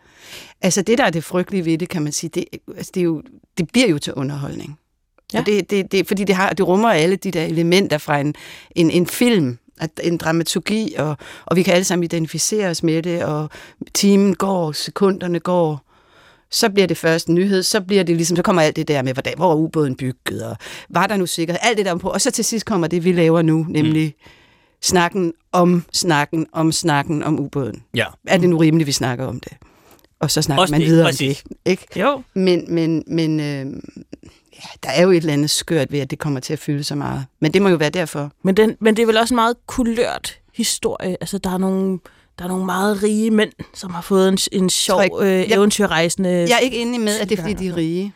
[0.61, 2.45] Altså, det der er det frygtelige ved det, kan man sige, det,
[2.77, 3.21] altså, det, er jo,
[3.57, 4.69] det bliver jo til underholdning.
[4.69, 5.37] Ja.
[5.37, 5.39] Ja.
[5.39, 8.35] Og det, det, det, fordi det, har, det rummer alle de der elementer fra en,
[8.75, 13.03] en, en film, at en dramaturgi, og, og vi kan alle sammen identificere os med
[13.03, 13.49] det, og
[13.93, 15.86] timen går, sekunderne går,
[16.51, 19.01] så bliver det først en nyhed, så bliver det ligesom, så kommer alt det der
[19.01, 20.57] med, hvordan, hvor er ubåden bygget, og
[20.89, 23.11] var der nu sikkert, alt det der på, og så til sidst kommer det, vi
[23.11, 24.31] laver nu, nemlig mm.
[24.81, 27.83] snakken om snakken om snakken om ubåden.
[27.95, 28.05] Ja.
[28.27, 29.53] Er det nu rimeligt, vi snakker om det?
[30.19, 31.43] Og så snakker Også man det, videre præcis.
[31.45, 31.85] om det, ikke?
[31.95, 32.21] Jo.
[32.33, 33.65] Men, men, men øh,
[34.53, 36.83] ja, der er jo et eller andet skørt ved, at det kommer til at fylde
[36.83, 37.25] så meget.
[37.39, 38.31] Men det må jo være derfor.
[38.43, 41.17] Men, den, men det er vel også en meget kulørt historie.
[41.21, 41.99] Altså, der er nogle,
[42.39, 45.51] der er nogle meget rige mænd, som har fået en, en sjov, Tror øh, jeg-
[45.51, 46.29] eventyrrejsende...
[46.29, 48.13] Jeg er ikke enig med, at det er, fordi de er rige.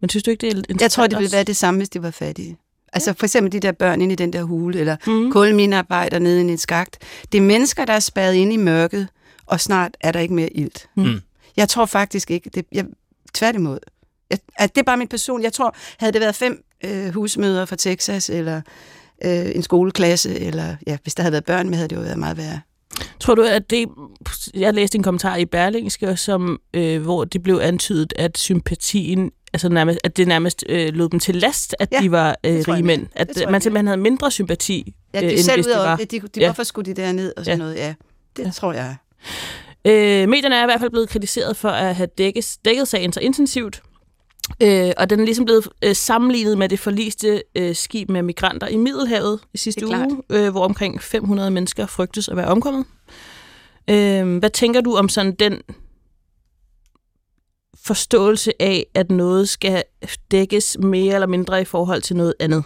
[0.00, 1.88] Men synes du ikke, det er interessant Jeg tror, det ville være det samme, hvis
[1.88, 2.58] de var fattige.
[2.92, 5.14] Altså for eksempel de der børn inde i den der hule, eller Mhm.
[5.16, 5.32] mm.
[5.32, 6.98] kulminearbejder nede i en skagt.
[7.32, 9.08] Det er mennesker, der er spadet inde i mørket,
[9.46, 10.88] og snart er der ikke mere ilt.
[10.94, 11.20] Mm.
[11.56, 12.84] Jeg tror faktisk ikke, det, jeg,
[13.34, 13.78] tværtimod.
[14.30, 15.42] Jeg, at det er bare min person.
[15.42, 18.60] Jeg tror, havde det været fem øh, husmøder fra Texas, eller
[19.24, 22.18] øh, en skoleklasse, eller ja, hvis der havde været børn med, havde det jo været
[22.18, 22.60] meget værre.
[23.20, 23.88] Tror du, at det...
[24.54, 29.68] Jeg læste en kommentar i Berlingske, som, øh, hvor det blev antydet, at sympatien altså
[29.68, 32.82] nærmest, at det nærmest øh, lød dem til last, at Ja, de var øh, rige
[32.82, 33.06] mænd.
[33.14, 35.96] At jeg man simpelthen havde mindre sympati, Ja, øh, de end selv hvis det var.
[35.96, 36.10] det.
[36.10, 36.46] De, de, Ja.
[36.46, 37.64] Hvorfor skulle de derned og sådan Ja.
[37.64, 37.76] noget?
[37.76, 37.94] Ja,
[38.36, 38.50] det Ja.
[38.50, 38.96] tror jeg.
[39.84, 43.20] Øh, medierne er i hvert fald blevet kritiseret for at have dækket, dækket sagen så
[43.20, 43.82] intensivt.
[44.62, 48.66] Øh, og den er ligesom blevet øh, sammenlignet med det forliste øh, skib med migranter
[48.68, 52.84] i Middelhavet i sidste uge, øh, hvor omkring 500 mennesker frygtes at være omkommet.
[53.90, 55.60] Øh, hvad tænker du om sådan den
[57.86, 59.82] forståelse af, at noget skal
[60.30, 62.64] dækkes mere eller mindre i forhold til noget andet?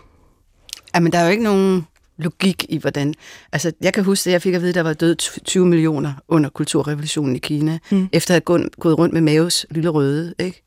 [0.94, 1.86] Jamen, der er jo ikke nogen
[2.18, 3.14] logik i, hvordan...
[3.52, 6.12] Altså, jeg kan huske, at jeg fik at vide, at der var død 20 millioner
[6.28, 8.08] under kulturrevolutionen i Kina, Mm.
[8.12, 10.62] efter at have gået, rundt med Maves lille røde, ikke?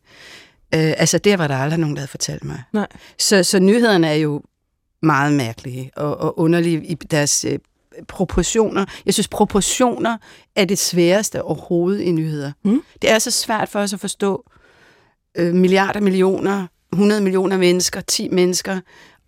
[0.75, 2.63] Øh, altså, det var der aldrig nogen, der havde fortalt mig.
[2.73, 2.87] Nej.
[3.19, 4.41] Så, så nyhederne er jo
[5.01, 7.59] meget mærkelige og, og underlige i deres øh,
[8.07, 8.85] proportioner.
[9.05, 10.17] Jeg synes, proportioner
[10.55, 12.51] er det sværeste overhovedet i nyheder.
[12.63, 12.81] Mm.
[13.01, 14.45] Det er så svært for os at forstå
[15.37, 18.79] øh, milliarder, millioner, 100 millioner mennesker, 10 mennesker,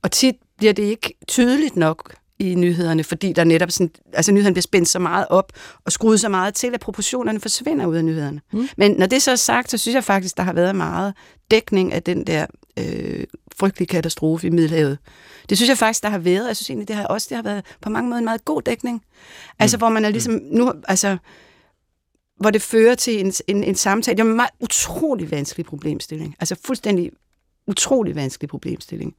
[0.02, 4.54] og tit bliver det ikke tydeligt nok i nyhederne, fordi der netop sådan, altså nyhederne
[4.54, 5.52] bliver spændt så meget op
[5.86, 8.42] og skruet så meget til, at proportionerne forsvinder ud af nyhederne.
[8.54, 8.70] Mm.
[8.78, 11.14] Men når det så er sagt, så synes jeg faktisk, der har været meget
[11.52, 12.46] dækning af den der
[12.80, 13.24] øh,
[13.56, 14.98] frygtelig katastrofe i Middelhavet.
[15.50, 16.48] Det synes jeg faktisk, der har været.
[16.48, 18.62] Jeg synes egentlig, det har også det har været på mange måder en meget god
[18.62, 19.02] dækning.
[19.60, 19.80] Altså, mm.
[19.80, 21.18] hvor man er ligesom nu, altså,
[22.40, 24.18] hvor det fører til en, en, en samtale.
[24.18, 26.36] Det er en meget utrolig vanskelig problemstilling.
[26.40, 27.12] Altså fuldstændig
[27.68, 29.16] utrolig vanskelig problemstilling.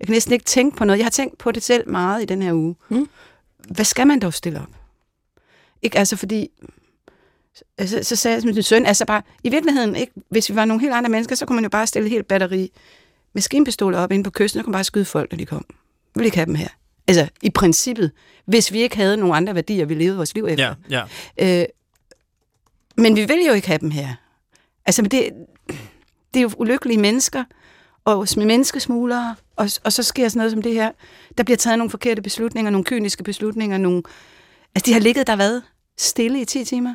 [0.00, 0.98] Jeg kan næsten ikke tænke på noget.
[0.98, 2.76] Jeg har tænkt på det selv meget i den her uge.
[2.88, 3.08] Mm.
[3.68, 4.70] Hvad skal man dog stille op?
[5.82, 6.48] Ikke altså fordi...
[7.86, 10.64] Så, så sagde jeg til min søn, altså bare, i virkeligheden, ikke, hvis vi var
[10.64, 12.72] nogle helt andre mennesker, så kunne man jo bare stille et helt batteri
[13.32, 15.64] maskinpistoler op inde på kysten, og kunne bare skyde folk, når de kom.
[15.68, 15.74] Vi
[16.14, 16.68] vil ikke have dem her.
[17.06, 18.10] Altså, i princippet,
[18.44, 20.74] hvis vi ikke havde nogle andre værdier, vi levede vores liv efter.
[20.90, 21.02] Ja,
[21.38, 21.62] ja.
[21.62, 21.66] Øh,
[22.96, 24.14] men vi vil jo ikke have dem her.
[24.86, 25.12] Altså, det,
[26.34, 27.44] det er jo ulykkelige mennesker,
[28.04, 30.90] og med menneskesmuglere, og, og så sker sådan noget som det her.
[31.38, 34.02] Der bliver taget nogle forkerte beslutninger, nogle kyniske beslutninger, nogle...
[34.74, 35.60] Altså, de har ligget der hvad?
[35.98, 36.94] Stille i 10 timer?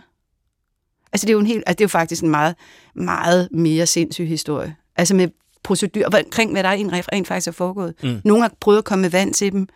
[1.13, 2.55] Altså, det er jo, en helt, altså, det er jo faktisk en meget,
[2.95, 4.75] meget mere sindssyg historie.
[4.95, 5.27] Altså med
[5.63, 7.93] procedur, omkring hvad der er rent faktisk er foregået.
[8.03, 8.21] Mm.
[8.25, 9.67] Nogle har prøvet at komme med vand til dem,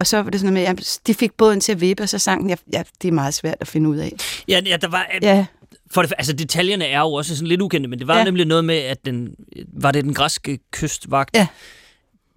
[0.00, 2.08] og så var det sådan noget med, at de fik båden til at vippe, og
[2.08, 4.12] så sang den, ja, ja, det er meget svært at finde ud af.
[4.48, 5.06] Ja, ja der var...
[5.22, 5.46] Ja.
[5.90, 8.24] For det, altså detaljerne er jo også sådan lidt ukendte, men det var ja.
[8.24, 9.34] nemlig noget med, at den,
[9.72, 11.46] var det den græske kystvagt, ja.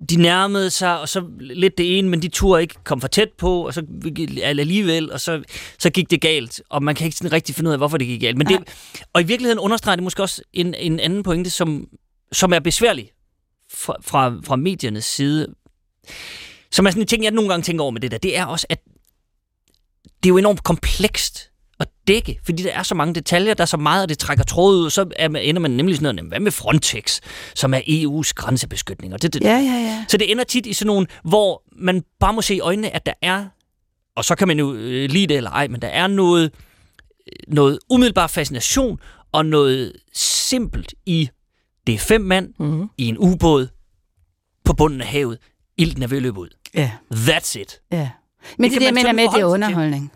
[0.10, 3.30] de nærmede sig, og så lidt det ene, men de turde ikke komme for tæt
[3.38, 3.86] på, og så
[4.44, 5.44] alligevel, og så,
[5.80, 6.62] så gik det galt.
[6.70, 8.38] Og man kan ikke sådan rigtig finde ud af, hvorfor det gik galt.
[8.38, 8.60] Men det,
[9.14, 11.88] og i virkeligheden understreger det måske også en, en anden pointe, som,
[12.32, 13.12] som er besværlig
[13.74, 15.48] fra, fra, fra mediernes side.
[16.72, 18.46] Som er sådan en ting, jeg nogle gange tænker over med det der, det er
[18.46, 18.80] også, at
[20.24, 21.51] det er jo enormt komplekst
[21.82, 24.44] at dække, fordi der er så mange detaljer, der er så meget, og det trækker
[24.44, 27.20] tråd ud, så er man, ender man nemlig sådan noget, hvad med Frontex,
[27.56, 29.14] som er EU's grænsebeskytning?
[29.14, 30.06] Og det, det, ja, ja, ja.
[30.08, 33.06] Så det ender tit i sådan nogle, hvor man bare må se i øjnene, at
[33.06, 33.46] der er,
[34.16, 36.52] og så kan man jo øh, lide det eller ej, men der er noget,
[37.28, 39.00] øh, noget umiddelbar fascination,
[39.32, 41.30] og noget simpelt i,
[41.88, 42.90] det er fem mand mm-hmm.
[42.98, 43.68] i en ubåd
[44.66, 45.38] på bunden af havet,
[45.78, 46.50] ilten er ved at løbe ud.
[46.74, 46.92] Ja.
[47.14, 47.82] That's it.
[47.92, 48.10] Ja.
[48.58, 50.12] Men det, det, det jeg mener med, det er underholdning.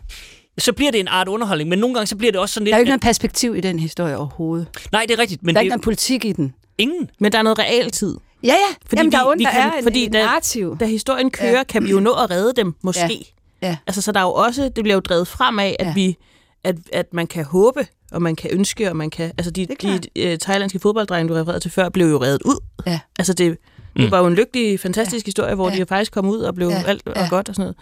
[0.58, 2.72] Så bliver det en art underholdning, men nogle gange så bliver det også sådan lidt...
[2.72, 4.68] Der er jo ikke noget perspektiv i den historie overhovedet.
[4.92, 5.42] Nej, det er rigtigt.
[5.42, 5.64] Men der er det...
[5.64, 6.54] ikke noget politik i den.
[6.78, 7.10] Ingen.
[7.18, 8.16] Men der er noget realtid.
[8.42, 8.54] Ja, ja.
[8.86, 10.76] Fordi Jamen, vi, der, er, vi der kan, er en, fordi en da, narrativ.
[10.78, 11.64] Da historien kører, ja.
[11.64, 13.34] kan vi jo nå at redde dem, måske.
[13.62, 13.68] Ja.
[13.68, 13.76] ja.
[13.86, 15.92] Altså, så der er jo også, det bliver jo drevet frem af, at, ja.
[15.94, 16.16] vi,
[16.64, 19.32] at, at man kan håbe, og man kan ønske, og man kan...
[19.38, 20.00] Altså, de, de
[20.32, 22.56] uh, thailandske fodbolddrenge, du refererede til før, blev jo reddet ud.
[22.86, 23.00] Ja.
[23.18, 23.58] Altså, det,
[23.96, 24.10] det mm.
[24.10, 25.28] var jo en lykkelig, fantastisk ja.
[25.28, 25.74] historie, hvor ja.
[25.74, 26.82] de jo faktisk kom ud og blev ja.
[26.86, 27.28] alt og ja.
[27.28, 27.76] godt og sådan noget.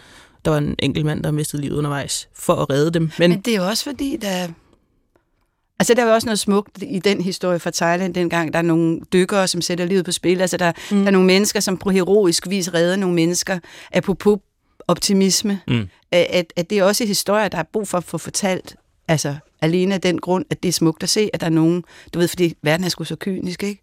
[0.45, 3.11] Der var en enkelt mand, der mistede livet undervejs for at redde dem.
[3.19, 4.49] Men, Men det er jo også fordi, der...
[5.79, 8.53] Altså, der er jo også noget smukt i den historie fra Thailand dengang.
[8.53, 10.41] Der er nogle dykkere, som sætter livet på spil.
[10.41, 10.99] Altså, der, mm.
[10.99, 13.59] der er nogle mennesker, som på heroisk vis redder nogle mennesker.
[13.93, 14.39] Apropos
[14.89, 15.61] optimisme.
[15.69, 15.89] Mm.
[16.13, 18.77] At, at det er også historier, der er brug for at få fortalt.
[19.09, 21.85] Altså, alene af den grund, at det er smukt at se, at der er nogen,
[22.15, 23.83] du ved, fordi verden er sgu så kynisk, ikke?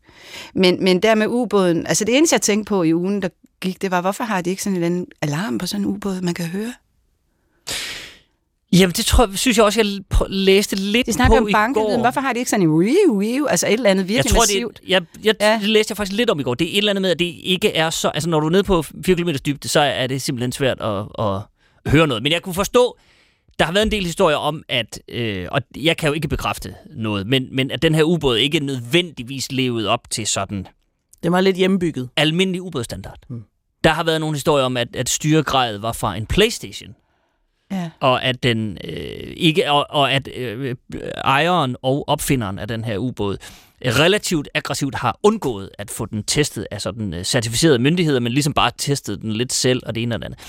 [0.54, 3.30] Men, men der med ubåden, altså det eneste, jeg tænkte på i ugen, der
[3.62, 5.86] gik, det var, hvorfor har de ikke sådan en eller anden alarm på sådan en
[5.86, 6.74] ubåd, man kan høre?
[8.74, 12.00] Jamen, det tror synes jeg også, jeg læste lidt de på om i går.
[12.00, 14.42] Hvorfor har de ikke sådan en riu, riu, altså et eller andet virkelig jeg tror,
[14.42, 14.80] massivt?
[14.82, 15.60] Det, jeg, jeg, ja.
[15.62, 16.54] det læste jeg faktisk lidt om i går.
[16.54, 18.10] Det er et eller andet med, at det ikke er så...
[18.10, 21.06] Altså, når du er nede på 4 km dybde, så er det simpelthen svært at,
[21.20, 21.42] at
[21.92, 22.24] høre noget.
[22.24, 22.98] Men jeg kunne forstå,
[23.60, 26.76] der har været en del historier om, at, øh, og jeg kan jo ikke bekræfte
[26.96, 30.68] noget, men, men at den her ubåd ikke nødvendigvis levede op til sådan...
[31.24, 32.10] Det var lidt hjemmebygget.
[32.18, 33.20] Almindelig ubådstandard.
[33.28, 33.44] Hmm.
[33.84, 36.96] Der har været nogle historier om, at, at styregradet var fra en Playstation.
[37.72, 37.90] Ja.
[38.00, 40.76] Og at den øh, ikke og, og at øh,
[41.18, 43.38] ejeren og opfinderen af den her ubåd
[43.86, 48.54] relativt aggressivt har undgået at få den testet af sådan øh, certificerede myndigheder, men ligesom
[48.54, 50.40] bare testet den lidt selv og det ene og det andet.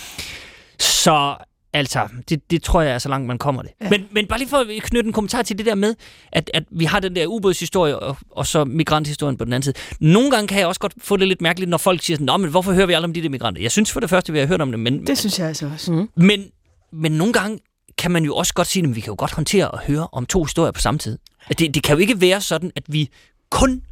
[0.79, 1.37] Så
[1.75, 3.71] Altså, det, det tror jeg er så langt, man kommer det.
[3.81, 3.91] Ja.
[3.91, 5.95] Men, men bare lige for at knytte en kommentar til det der med,
[6.33, 9.75] at, at vi har den der ubådshistorie, og, og så migranthistorien på den anden side.
[10.01, 12.37] Nogle gange kan jeg også godt få det lidt mærkeligt, når folk siger sådan, Nå,
[12.37, 13.63] men hvorfor hører vi aldrig om de der migranter?
[13.63, 15.07] Jeg synes for det første, vi har hørt om det, men...
[15.07, 15.93] Det synes jeg altså også.
[15.93, 16.09] Mm.
[16.17, 16.45] Men,
[16.93, 17.59] men nogle gange
[17.99, 20.27] kan man jo også godt sige, at vi kan jo godt håndtere at høre om
[20.27, 21.19] to historier på samme tid.
[21.59, 23.09] Det, det kan jo ikke være sådan, at vi
[23.51, 23.83] kun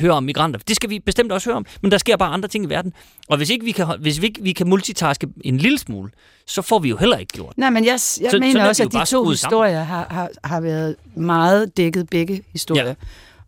[0.00, 0.60] høre om migranter.
[0.68, 2.92] Det skal vi bestemt også høre om, men der sker bare andre ting i verden.
[3.28, 6.10] Og hvis ikke vi kan, hvis vi ikke vi kan multitaske en lille smule,
[6.46, 7.58] så får vi jo heller ikke gjort.
[7.58, 10.96] Nej, men jeg, jeg så, mener også, at de to historier har, har, har været
[11.16, 12.86] meget dækket begge historier.
[12.86, 12.94] Ja.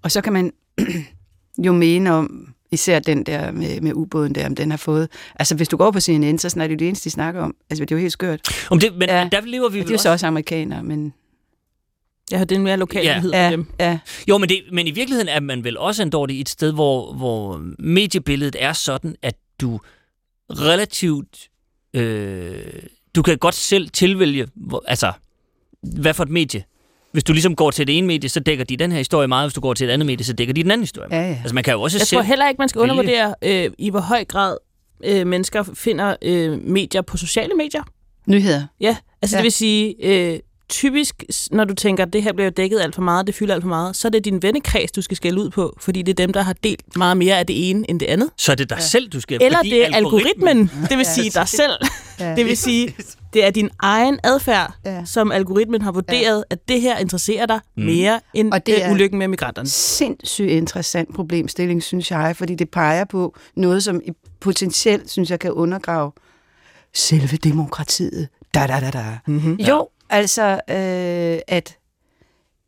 [0.03, 0.53] Og så kan man
[1.67, 5.09] jo mene om, især den der med, med ubåden der, om den har fået...
[5.35, 7.55] Altså, hvis du går på CNN, så er det jo det eneste, de snakker om.
[7.71, 8.67] Altså, det er jo helt skørt.
[8.71, 9.29] Om det, men, ja.
[9.33, 11.15] der lever vi ja, det er jo så også amerikanere, men...
[12.31, 13.51] Ja, det er mere lokalhed ja.
[13.51, 13.67] dem.
[13.81, 13.99] Ja.
[14.29, 17.13] Jo, men, det, men i virkeligheden er man vel også en dårlig et sted, hvor,
[17.13, 19.81] hvor mediebilledet er sådan, at du
[20.51, 21.49] relativt...
[21.95, 22.59] Øh,
[23.15, 25.13] du kan godt selv tilvælge, hvor, altså,
[25.83, 26.65] hvad for et medie
[27.17, 29.47] hvis du ligesom går til det ene medie, så dækker de den her historie meget.
[29.47, 31.09] Hvis du går til et andet medie, så dækker de den anden historie.
[31.11, 31.39] Ja, ja.
[31.41, 33.91] Altså man kan jo også Jeg selv tror heller ikke, man skal undervurdere, øh, i
[33.91, 34.57] hvor høj grad
[35.05, 37.83] øh, mennesker finder øh, medier på sociale medier.
[38.27, 38.67] Nyheder.
[38.81, 39.39] Ja, altså Ja.
[39.39, 39.43] ja.
[39.43, 40.39] det vil sige, øh,
[40.69, 43.63] typisk, når du tænker, at det her bliver dækket alt for meget, det fylder alt
[43.63, 46.27] for meget, så er det din vennekreds, du skal skælde ud på, fordi det er
[46.27, 48.31] dem, der har delt meget mere af det ene end det andet.
[48.37, 49.43] Så er det dig selv, du skal...
[49.43, 51.73] Eller fordi det er algoritmen, det vil sige dig selv.
[52.21, 52.35] Ja.
[52.35, 52.95] Det vil sige,
[53.35, 55.05] det er din egen adfærd, Ja.
[55.05, 58.93] som algoritmen har vurderet, at det her interesserer dig mere end Og det øh, er-
[58.93, 59.69] ulykken med migranterne.
[59.69, 64.11] sindssygt interessant problemstilling, synes jeg, fordi det peger på noget, som i-
[64.41, 66.13] potentielt, synes jeg, kan undergrave
[66.95, 68.29] selve demokratiet.
[68.55, 69.05] Da, da, da, da.
[69.27, 69.55] Mm-hmm.
[69.55, 71.79] Jo, altså, øh, at,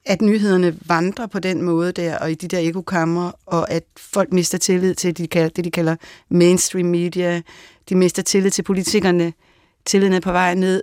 [0.07, 4.33] at nyhederne vandrer på den måde der, og i de der ekokammer, og at folk
[4.33, 5.97] mister tillid til de kalder, det, de kalder
[6.29, 7.43] mainstream media.
[7.89, 9.33] De mister tillid til politikerne.
[9.85, 10.83] Tilliden er på vej ned.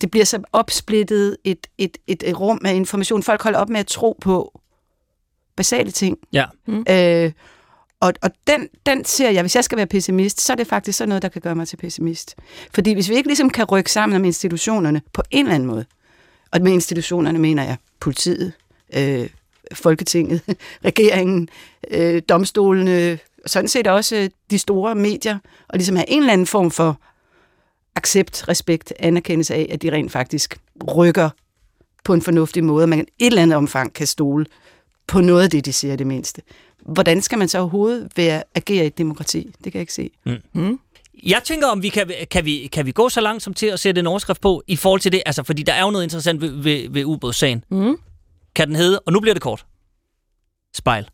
[0.00, 3.22] Det bliver så opsplittet et, et, et, et rum af information.
[3.22, 4.60] Folk holder op med at tro på
[5.56, 6.18] basale ting.
[6.32, 6.44] Ja.
[6.68, 7.32] Øh,
[8.06, 10.98] og og den, den ser jeg, hvis jeg skal være pessimist, så er det faktisk
[10.98, 12.34] sådan noget, der kan gøre mig til pessimist.
[12.74, 15.84] Fordi hvis vi ikke ligesom kan rykke sammen om institutionerne på en eller anden måde,
[16.52, 18.52] og med institutionerne mener jeg politiet,
[18.96, 19.28] øh,
[19.72, 20.40] Folketinget,
[20.84, 21.48] regeringen,
[21.90, 25.38] øh, domstolene, og sådan set også øh, de store medier,
[25.68, 27.00] og ligesom have en eller anden form for
[27.94, 30.56] accept, respekt, anerkendelse af, at de rent faktisk
[30.96, 31.30] rykker
[32.04, 34.46] på en fornuftig måde, og man i et eller andet omfang kan stole
[35.06, 36.42] på noget af det, de siger det mindste.
[36.82, 39.50] Hvordan skal man så overhovedet være, agere i et demokrati?
[39.64, 40.10] Det kan jeg ikke se.
[41.22, 43.80] Jeg tænker, om vi kan, kan, vi, kan vi gå så langt som til at
[43.80, 45.22] sætte en overskrift på i forhold til det?
[45.26, 47.64] Altså, fordi der er jo noget interessant ved, ved, ved ubådssagen.
[47.70, 47.96] Mm.
[48.54, 49.66] Kan den hedde, og nu bliver det kort,
[50.74, 51.08] spejl.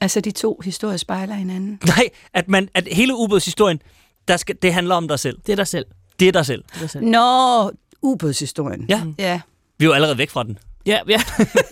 [0.00, 1.80] Altså, de to historier spejler hinanden.
[1.96, 3.82] Nej, at, man, at hele ubådshistorien,
[4.28, 5.38] der skal, det handler om dig selv.
[5.46, 5.86] Det er dig selv.
[6.20, 6.64] Det er dig selv.
[6.68, 7.04] Det er dig selv.
[7.04, 7.70] Nå,
[8.02, 8.86] ubådshistorien.
[8.88, 9.02] Ja.
[9.18, 9.40] Ja.
[9.80, 10.58] Vi er jo allerede væk fra den.
[10.86, 11.20] Ja, ja.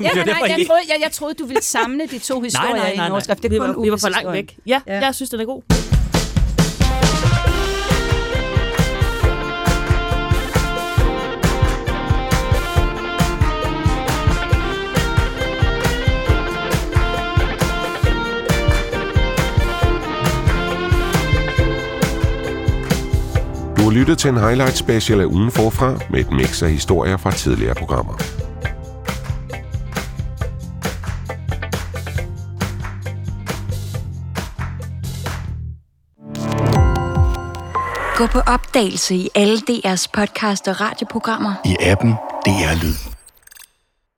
[0.01, 2.87] Ja, nej, nej, jeg troede, jeg, jeg troede, du ville samle de to historier nej,
[2.89, 3.13] i en nej, nej.
[3.13, 3.43] overskrift.
[3.43, 4.57] Det er vi, kun var, vi var for langt væk.
[4.67, 4.95] Ja, Ja.
[4.95, 5.88] ja, jeg synes, den er god.
[23.89, 27.30] Har lyttet til en highlight special af ugen forfra med et mix af historier fra
[27.30, 28.12] tidligere programmer.
[38.16, 41.55] Gå på opdagelse i alle DR's podcast og radioprogrammer.
[41.64, 42.12] i appen
[42.47, 43.18] DR Lyd.